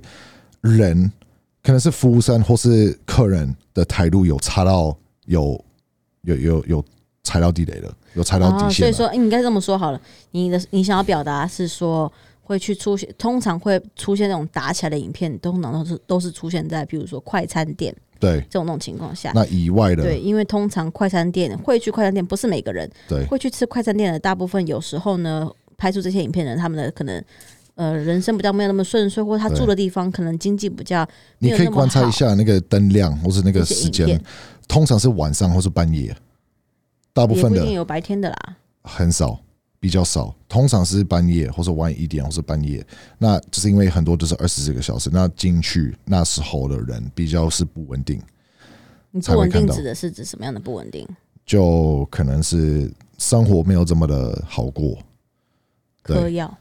[0.61, 1.11] 人，
[1.63, 5.63] 可能是服务生或是客人的态度有差到有
[6.21, 6.86] 有有有
[7.23, 8.88] 踩到地雷了，有踩到底哦，所。
[8.88, 9.99] 以说你应该这么说好了，
[10.31, 12.11] 你的你想要表达是说
[12.41, 19.31] 会去出现，通常会出现那种打起来的影片，通常都是都是出现在比如说快餐店对，这种那种情况下。
[19.33, 27.23] 那以外的，对，因为通常快餐店会去快餐店，不是每个人对会去吃快餐店的，大部分有时候呢，拍出这些影片的人，他们的可能
[27.76, 31.07] 呃人生比较没有那么顺遂，或者他住的地方可能经济比较
[31.39, 34.21] 你可以观察一下那个灯亮或是那个时间，
[34.67, 36.15] 通常是晚上或是半夜，
[37.13, 38.57] 大部分的有白天的啦。
[38.84, 39.39] 很少，
[39.80, 42.86] 比较少，通常是半夜或者晚一点或是半夜。
[43.17, 48.21] 那就是因为很多都是二十四个小时，那进去那时候的人比较是不稳定，
[49.11, 51.07] 你不稳定指的是指什么样的不稳定？
[51.45, 54.97] 就可能是生活没有这么的好过。
[56.06, 56.58] 对嗑药，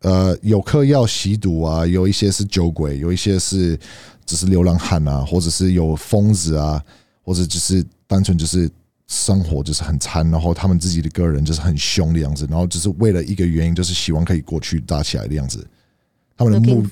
[0.00, 3.78] 呃，有嗑药、吸毒啊，有一些是酒鬼，有一些是
[4.24, 6.82] 只是流浪汉啊，或者是有疯子啊，
[7.22, 8.70] 或者就是单纯就是
[9.06, 15.66] 生活就是很惨，然后他们自己的个人就是很凶的样子，然后就是为了一个原因，就是希望可以过去打起来的样子。
[16.36, 16.82] 他们的目。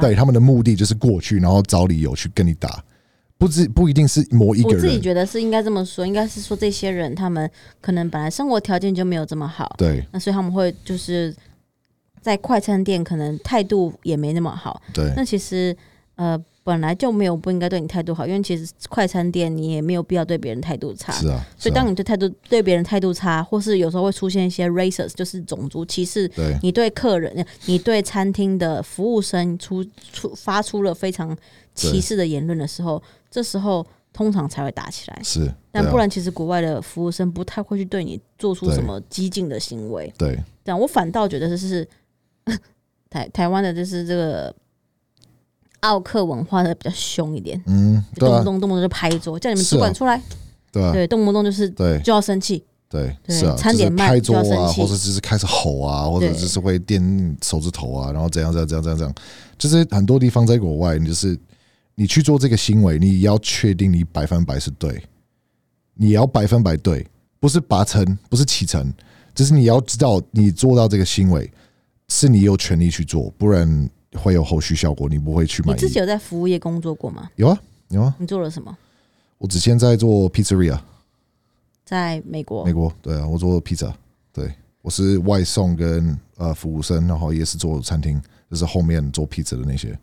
[0.00, 2.84] 对他们的目的就是过去，然后找理由去跟你打，
[3.38, 5.00] 不知不一定是某一个人我自己。
[5.00, 7.50] 觉得是应该这么说，应该是说这些人他们
[7.80, 11.34] 可能本来生活条件就没有这么好，对那所以他们会就是
[12.20, 14.80] 在快餐店可能态度也没那么好。
[14.92, 15.76] 对那其实
[16.16, 21.10] 呃本来就没有不应该对你态度好，因为其实快餐店你也没有必要对别人态度差。
[21.12, 31.36] 是啊，所以当你对态度对别人态度差，或是有时候会出现一些 racist，就是种族歧视，对你对客人、你对餐厅的服务生出出发出了非常
[31.74, 35.18] 歧视的言论的时候，这时候通常才会打起来。
[35.24, 40.12] 是，但不然，其实国外的服务生不太会去对你做出什么激进的行为。
[40.18, 41.88] 对这样，我反倒觉得这是
[43.10, 44.54] 台台湾的，就是这个
[45.80, 50.20] 奥克文化的比较凶一点，嗯，就动不动动不动就拍桌，叫你们主管出来，
[50.70, 52.00] 对啊，对，动不动就是对。
[52.00, 52.64] 就要生气。
[52.88, 54.80] 对，对是啊，餐点慢就是拍桌啊，就要生气。
[54.80, 58.98] 或者就是开始吼啊，或者对就是会垫手指头啊，然后怎样怎样怎样怎样。
[58.98, 59.14] 怎样，
[59.56, 61.38] 就是很多地方在国外，你就是
[61.94, 65.04] 你去做这个行为，你要确定你百分百是对，
[65.94, 67.06] 你要百分百对，
[67.38, 68.92] 不是八成，不是七成，
[69.36, 71.48] 就是你要知道你做到这个行为
[72.10, 75.72] 是你有权利去做，不然会有后续效果，你不会去买。
[75.72, 77.30] 你自己有在服务业工作过吗？
[77.36, 77.58] 有啊
[77.88, 78.76] 有啊，你做了什么？
[79.38, 80.78] 我之前在做 pizzeria。
[81.84, 83.92] 在美国美国，对啊，我做 pizza，，
[84.32, 89.98] 对我是外送跟呃服务生，然后也是做餐厅，就是后面做披萨的那些，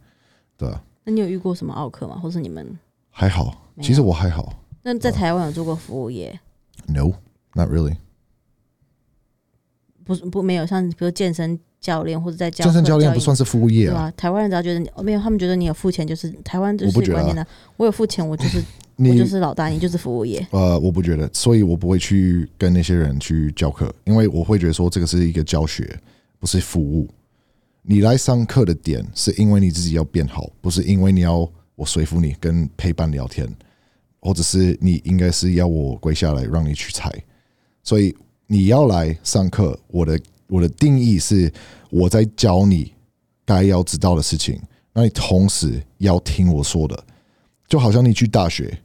[0.58, 2.18] 对啊，那你有遇过什么奥客吗？
[2.18, 2.78] 或是你们
[3.10, 6.38] 还好，其实我还好那在台湾有做过服务业
[6.88, 7.96] ？，No，not really，
[10.04, 14.14] 不是不没有像比如健身教练或者在教健身教练不算是服务业啊，对吧？
[14.18, 18.58] 台湾人只要觉得你哦没有，他们觉得你有付钱，就是台湾就是观念的，我有付钱，我就是
[19.00, 20.46] 我你就是老大，你就是服务业。
[20.52, 25.98] 呃，我不觉得，所以我不会去跟那些人去教课，因为我会觉得说这个是一个教学，
[26.40, 27.08] 不是服务。
[27.84, 33.48] 你来上课的点是因为你自己要变好，不是因为你要我说服你跟陪伴聊天，
[34.20, 37.10] 或者是你应该是要我跪下来让你去猜。
[37.82, 38.14] 所以
[38.46, 41.52] 你要来上课，我的我的定义是
[41.90, 42.94] 我在教你
[43.46, 44.60] 该要知道的事情，
[44.94, 47.02] 那你同时要听我说的，
[47.68, 48.78] 就好像你去大学，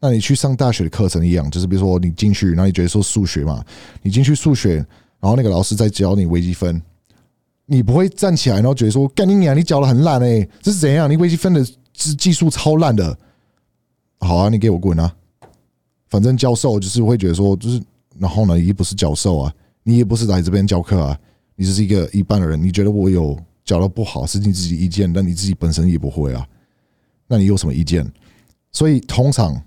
[0.00, 3.64] 那你去上大学的课程一样，就是比如说你进去，然后你觉得说数学嘛，
[4.02, 4.76] 你进去数学，
[5.20, 6.80] 然后那个老师在教你微积分，
[7.66, 11.10] 你不会站起来，然后觉得说干你娘，你教的很烂哎、这是怎样？
[11.10, 13.16] 你微积分的技技术超烂的。
[14.20, 15.12] 好啊，你给我滚啊！
[16.08, 17.82] 反正教授就是会觉得说，就是
[18.18, 19.52] 然后呢，也不是教授啊，
[19.82, 21.18] 你也不是来这边教课啊，
[21.56, 22.60] 你只是一个一般的人。
[22.62, 26.46] 你觉得我有教的不好是你自己意见，但你自己本身也不会啊，
[27.26, 28.10] 那你有什么意见？
[28.70, 29.60] 所以通常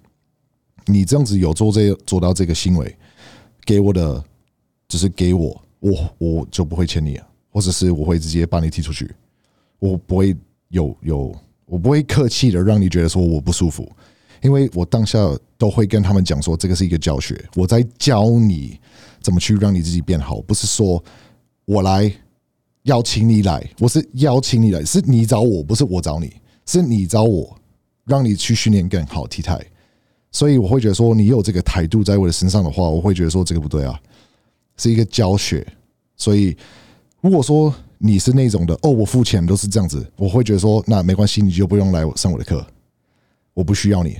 [0.85, 2.95] 你这样子有做这做到这个行为，
[3.65, 4.23] 给我的
[4.87, 9.13] 只是给我，我我就不会签你，或者是我会直接把你踢出去，
[9.79, 10.35] 我不会
[10.69, 11.35] 有有，
[11.65, 13.91] 我不会客气的让你觉得说我不舒服，
[14.41, 15.19] 因为我当下
[15.57, 18.79] 都会跟他们讲说，这个是一个教学，我在教你
[19.25, 21.03] 怎么去让你自己变好，不是说
[21.65, 22.13] 我来
[22.83, 26.31] 邀请你来，我是邀请你来，是你找我，不是我找你，
[26.67, 27.57] 是你找我，
[28.05, 29.59] 让你去训练更好体态。
[30.31, 33.99] 所以我会觉得说，你有这个态度在我的身上的话，我会觉得说这个不对啊，
[34.77, 35.65] 是一个教学。
[36.15, 36.55] 所以
[37.19, 42.63] 如果说你是那种的，哦，我付钱都是这样子，我会觉得说，那没关系，你就不用来上我的课，
[43.55, 44.19] 我不需要你，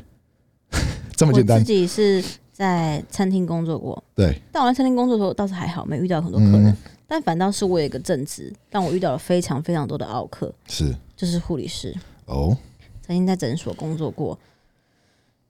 [1.15, 1.71] 这么简单自。
[1.71, 2.23] 己是
[2.55, 6.67] 在餐厅工作过，对，但我在餐厅工作的时候倒是还好，没遇到很多客人。
[6.67, 6.77] 嗯。
[7.05, 10.95] 但反倒是我有一个正职，但我遇到了非常非常多的奥客，是。
[11.17, 11.93] 就是护理师。
[12.27, 12.57] 哦，
[13.05, 14.39] 曾经在诊所工作过，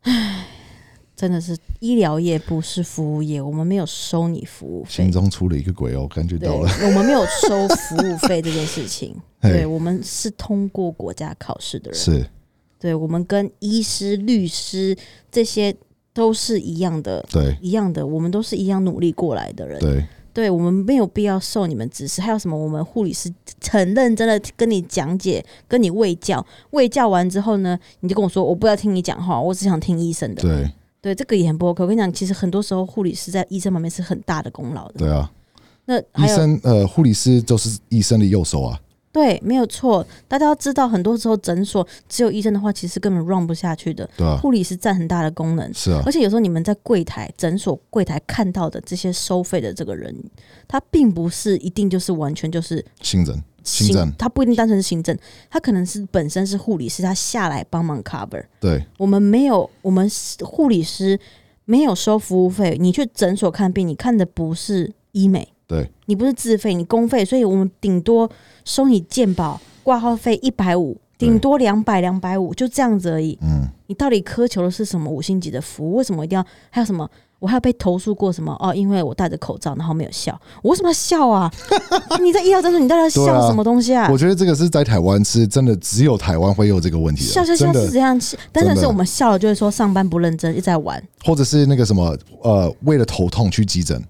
[0.01, 0.47] 唉，
[1.15, 4.89] 真的是医疗业不是服务业，我们没有收你服务费。
[4.89, 6.67] 心，中出了一个鬼哦，感觉，到了。
[6.83, 9.15] 我们没有收服务费这件事情。
[9.41, 12.27] 对，我们是通过国家考试的人，是，
[12.79, 14.97] 对我们跟医师、律师
[15.31, 15.75] 这些
[16.15, 19.77] 都是一样的，对一样的，我们都是一样努力过来的人。
[19.79, 20.03] 对
[20.33, 22.21] 对我们没有必要受你们指示。
[22.21, 22.57] 还有什么？
[22.57, 23.31] 我们护理师
[23.69, 30.41] 很认真的跟你讲解，跟你喂教，喂教完之后呢，你就跟我说，我不要听你讲话，我只想听医生的。
[30.41, 31.83] 对对，这个也很不 OK。
[31.83, 34.95] 我跟你讲，其实很多时候护理师在医生旁边是很大的功劳的。
[34.99, 35.31] 对啊，
[35.85, 38.79] 那医生呃护理师就是医生的右手啊，
[39.15, 40.05] 对，没有错。
[40.27, 44.05] 大家要知道，很多时候诊所只有医生的话，其实根本 run 不下去的。
[44.17, 50.13] 对啊，护理是占很大的功能，是啊而，且有时候你们在柜台、诊所柜台看到的这些收费的这个人，
[50.67, 55.17] 他并不是一定就是完全就是新人行政他不一定单纯是行政，
[55.49, 58.43] 他可能是本身是护理师，他下来帮忙 cover。
[58.59, 61.17] 对我们没有，我们是护理师
[61.63, 62.75] 没有收服务费。
[62.77, 68.29] 你去诊所看病，你看的不是医美，对你不是自费，你公费，所以我们顶多
[68.63, 73.37] 收你健保挂号费一百五，顶多两百两百五，就这样子而已。
[73.41, 75.95] 嗯，你到底苛求的是什么五星级的服务？
[75.95, 77.09] 为什么一定要还有什么？
[77.37, 78.73] 我还有被投诉过什么哦？
[78.73, 81.51] 因为我戴着口罩，然后没有笑，我为什么要笑啊？
[82.21, 84.07] 你在医疗诊所，你到底要笑什么东西啊？
[84.09, 88.17] 我觉得这个是在台湾是真的只有台湾会有这个问题，笑笑笑是这样，
[88.51, 91.01] 但真的是是我们笑了就会说上班不认真，一直在玩。
[91.23, 94.01] 或者是那个什么呃，为了头痛去急诊，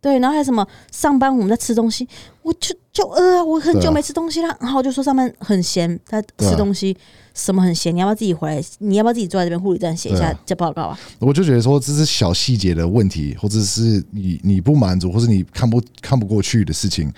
[0.00, 2.08] 对，然后还有什么上班我们在吃东西，
[2.42, 6.96] 我就就饿啊，我很久没吃东西了，然后我就说上班很闲，在对啊吃东西，
[7.34, 8.62] 什么很闲，你要不要自己回来？
[8.78, 10.98] 你要不要自己坐在这边护理站写一下这报告啊？
[11.18, 17.12] 我就觉得说这是小细节的问题，或者是你你不满足，或是你看不看不过去的事情。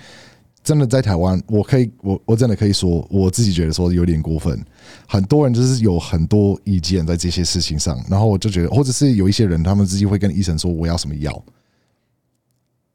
[0.64, 4.56] 真的在台湾，我可以，我我真的可以说，我自己觉得说有点过分。
[5.08, 11.44] 很多人就是有很多意见在这些事情上，然后我就觉得，或者是有一些人，他们自己会跟医生说我要什么药，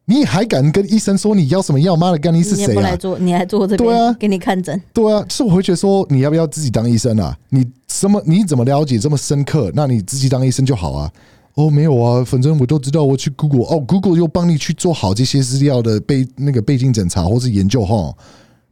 [0.09, 1.93] 你还敢跟医生说你要什么药？
[1.93, 2.71] 妈的，干你是谁啊？
[2.71, 7.37] 你来做，你来做这对啊给你看诊，对啊，是我会觉得说，你要不要自己当医生啊？
[7.49, 8.21] 你什么？
[8.25, 9.69] 你怎么了解这么深刻？
[9.75, 11.11] 那你自己当医生就好啊。
[11.55, 18.13] 哦，没有啊，反正我都知道，我去 Google 哦，Google 又帮你去做好这些资料的背那个背景检查或是研究哈。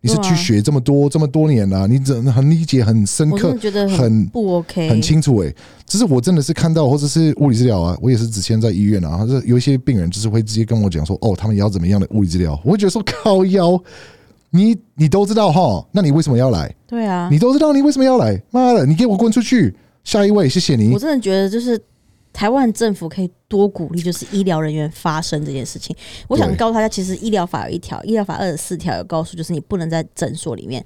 [0.06, 5.52] 你是去学这么多这么多年啊，你怎很理解很深刻我，觉得很不 OK，很清楚诶、
[5.88, 13.82] 只是我真的是看到，或者是物理治疗啊，我也是之前在医院啊，或者有一些病人就是会直接跟我讲说，哦，他们要怎么样的物理治疗，我会觉得说靠腰，
[14.52, 16.72] 你你都知道哈，那你为什么要来？
[16.86, 18.40] 对啊，你都知道你为什么要来？
[18.52, 19.76] 妈的，你给我滚出去！
[20.04, 21.00] 下一位，谢谢你我。
[21.00, 21.82] 真的觉得就是。
[22.36, 25.96] 台湾政府可以多鼓励，就是医疗人员发声这件事情。
[26.28, 30.86] 我想告诉大家，其实医疗法有一条，医疗法二十四条有告诉，就是你不能在诊所里面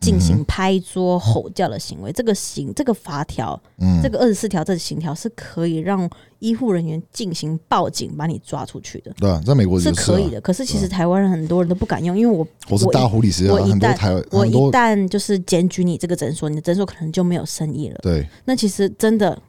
[0.00, 2.12] 进嗯行拍桌、吼叫的行为。
[2.12, 6.06] 这个行，这个法条，嗯这个二十四条这个刑条是可以让
[6.40, 10.38] 医护人员进行报警，把你抓出去的，对啊，在美国是可以的。
[10.42, 17.98] 可是其实台湾人很多人都不敢用，因为我我是大护理师啊，我一旦我一旦就是检举你这个诊所，你的诊所可能就没有生意了。
[18.02, 19.40] 对那其实真的，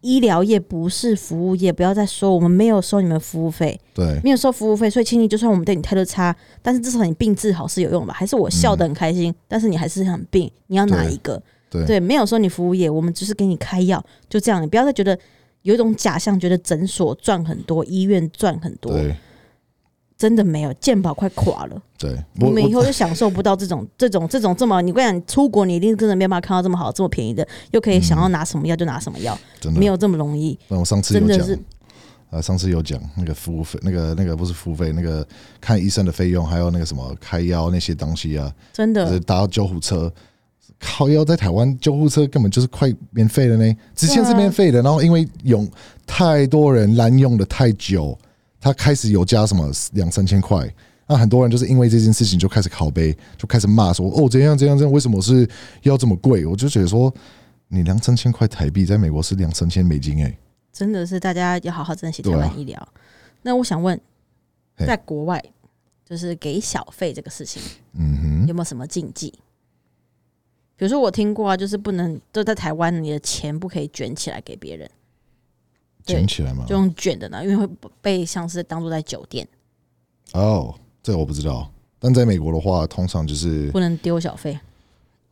[0.00, 8.14] 医疗业不是服务业，不要再说我们没有收你们服务费，对没有收服务费，所以请你就算我们对你态度差，但是至少你病治好是有用的吧？
[8.14, 11.42] 还是我笑得很开心，但是你还是很病，你要哪一个？
[11.68, 15.16] 对对，没有说你服务业，我们只是给你开药，就这样，你不要再觉得
[15.62, 19.14] 有一种假象，觉得诊所赚很多，医院赚很多，对
[20.20, 21.82] 真的没有，健保快垮了。
[21.96, 29.38] 对，我你们以我后就享受不到这种、 这种、这种这么，你跟你讲，出国你一定真的没有办法看到这么好、这么便宜的，又可以想要拿什么药就拿什么药，
[29.74, 30.58] 没有这么容易。
[30.68, 31.58] 那我上次有讲真的是，
[32.28, 35.26] 啊，上次有讲那个服务费，那个那个不是服务费，那个
[35.58, 40.12] 看医生的费用，还有那个什么开药那些东西啊，真就是的，搭救护车。
[40.78, 45.66] 靠腰在台湾救护车根本就是快免费了呢，之前是免费的，然后因为用
[46.06, 48.18] 太多人滥用的太久，
[48.60, 50.68] 他开始有加什么两三千块，
[51.06, 55.48] 那很多人就是因为这件事情就开始拷贝，就开始骂说哦怎样怎样怎样，为什么是
[55.82, 56.44] 要这么贵？
[56.44, 57.12] 我就觉得说
[57.68, 60.38] 你两三千块台币，在美国是两三千美金哎、
[60.72, 62.88] 真的是大家要好好珍惜台湾医疗。
[63.42, 63.98] 那我想问，
[64.76, 65.42] 在国外
[66.04, 67.62] 就是给小费这个事情
[67.94, 69.32] 嗯哼，有没有什么禁忌？
[70.76, 74.92] 比如说我听过啊，就是不能就在台湾，你的钱不可以卷起来给别人，对
[76.04, 76.74] 卷起来嘛就。
[76.74, 77.68] 用卷的呢，因为会
[78.00, 79.46] 被像是当做在酒店，
[80.32, 84.58] 哦，这个我不知道，但在美国的话，通常就是不能丢小费。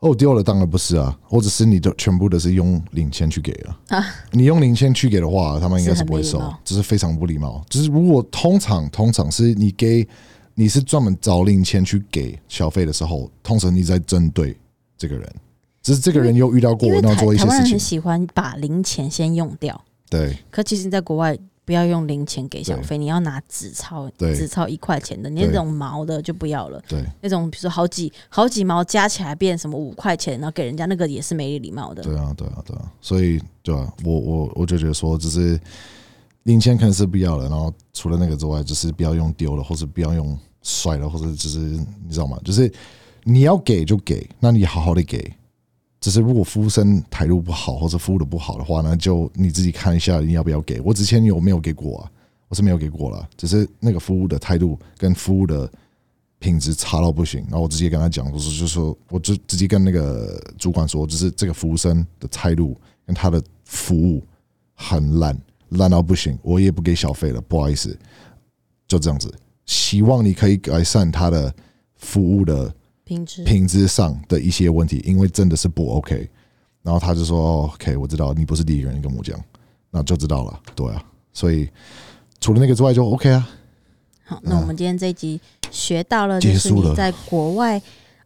[0.00, 4.06] 哦，丢了当然不是啊，或者是你的全部都是用零钱去给了 啊。
[4.30, 7.64] 你用零钱去给的话，他们应该是不会收这是非常不礼貌。
[7.68, 10.06] 就是如果通常通常是你给
[10.54, 14.56] 你是专门找零钱去给小费的时候，通常你在针对
[14.96, 15.34] 这个人，
[15.82, 26.82] 只是这个人又遇到过那做一些事情，喜欢把零钱先用掉，对可其实你在国外不要用零钱给小费，你要拿纸钞，对纸钞一块钱的，你那种毛的就不要了。
[26.88, 32.02] 对那种比如说好几好几毛加起来变什么五块钱，然后给人家那个也是没礼貌的。
[32.02, 35.60] 对啊，对啊，对啊，所以对啊，我我我就觉得说，就是
[36.44, 42.38] 零钱肯定是不要了，然后除了那个之外，就是不要用丢了，或者不要用甩了，或者就是你知道吗？
[42.42, 42.72] 就是
[43.24, 45.30] 你要给就给，那你好好的给。
[46.00, 50.80] 只是如果服务生态度不好，或者服务的不好的话，那就你自己看一下你要不要给。
[50.80, 52.10] 我之前有没有给过啊？
[52.48, 55.70] 我是没有给过了，只是那个服务的态度跟服务的
[56.38, 57.40] 品质差到不行。
[57.42, 64.24] 然后我直接跟他讲，我说就说，我就直接跟那个主管说，就是这个服务生的态度跟他的服务
[64.74, 65.38] 很烂，
[65.70, 67.94] 烂到不行，我也不给小费了，不好意思，
[68.86, 69.30] 就这样子。
[69.66, 71.54] 希望你可以改善他的
[71.96, 72.74] 服务的
[73.08, 76.28] 品质品质上的一些问题，因为真的是不 OK。
[76.82, 79.38] 然后他就说、哦、：“OK，我知道你不是第一个人跟我讲，
[79.90, 81.02] 那就知道了。”对啊，
[81.32, 81.68] 所以
[82.40, 83.48] 除了那个之外就 OK 啊。
[84.24, 85.40] 好，那我们今天这一集
[85.70, 87.80] 学到了，就是你在国外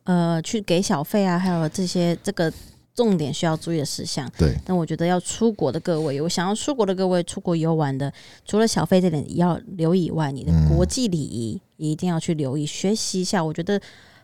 [0.04, 2.52] 呃去给小费啊，还有这些这个
[2.94, 4.30] 重点需要注意的事项。
[4.36, 8.12] 对，但我觉得要出国的各位，有想要出国的各位，出国游玩的，
[8.44, 13.42] 除了小费这点要留意以外，你的嗯国际礼仪也一定要去留意，学习一下。
[13.42, 13.80] 我觉得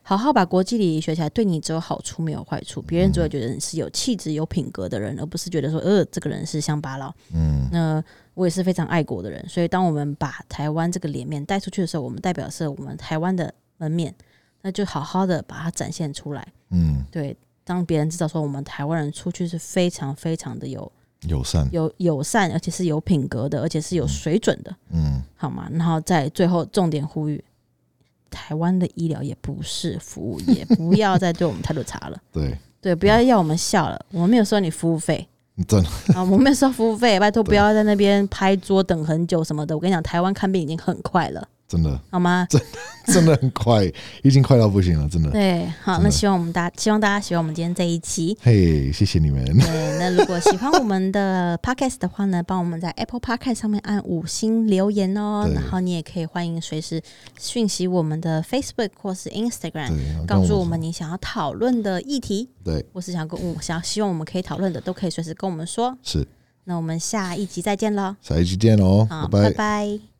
[0.08, 7.14] 好好把国际礼仪学起来，对你只有好处没有坏处，别人只会觉得你是有气质、有品格的人，而不是觉得说呃这个人是乡巴佬。
[7.34, 8.02] 嗯，那
[8.32, 14.14] 我也是非常爱国的人，所以当我们把台湾这个脸面带出去的时候，我们代表是我们台湾的门面，
[14.62, 16.48] 那就好好的把它展现出来。
[16.70, 20.90] 嗯，对，当别人知道说我们台湾人出去是非常非常的有
[21.26, 25.68] 友善，有友善，而且是有品格的，而且是有水准的，嗯，好吗？
[25.70, 27.44] 然后在最后重点呼吁，
[28.30, 32.18] 台湾的医疗也不是服务业，不要再对我们态度差了。
[32.32, 35.26] 对，对，不要要我们笑了，我们没有收你服务费。
[35.66, 39.74] 真的， 啊，我们没有收服务费，拜托不要在那边拍桌等很久什么的。
[39.74, 42.48] 我跟你讲，台湾看病已经很快了，真的，好吗？
[43.12, 43.84] 真的很快，
[44.22, 45.30] 已经快到不行了，真的。
[45.30, 48.36] 对，好，那希望我们大希望大家喜欢我们今天这一期。
[48.40, 49.44] 嘿，谢谢你们。
[49.44, 55.46] 对，那如果喜欢我们的 podcast 的话呢，帮我们在 Apple Podcast 上面按五星留言哦。
[55.54, 57.02] 然后你也可以欢迎随时
[57.38, 59.92] 讯息我们的 Facebook 或是 Instagram，
[60.26, 65.96] 告诉我们你想要讨论的议题，对，或是想跟我想希望我们可以讨论的，都可以随时跟我们说。
[66.02, 66.26] 是，
[66.64, 70.17] 那我们下一集再见喽，下一集见喽，好，拜拜拜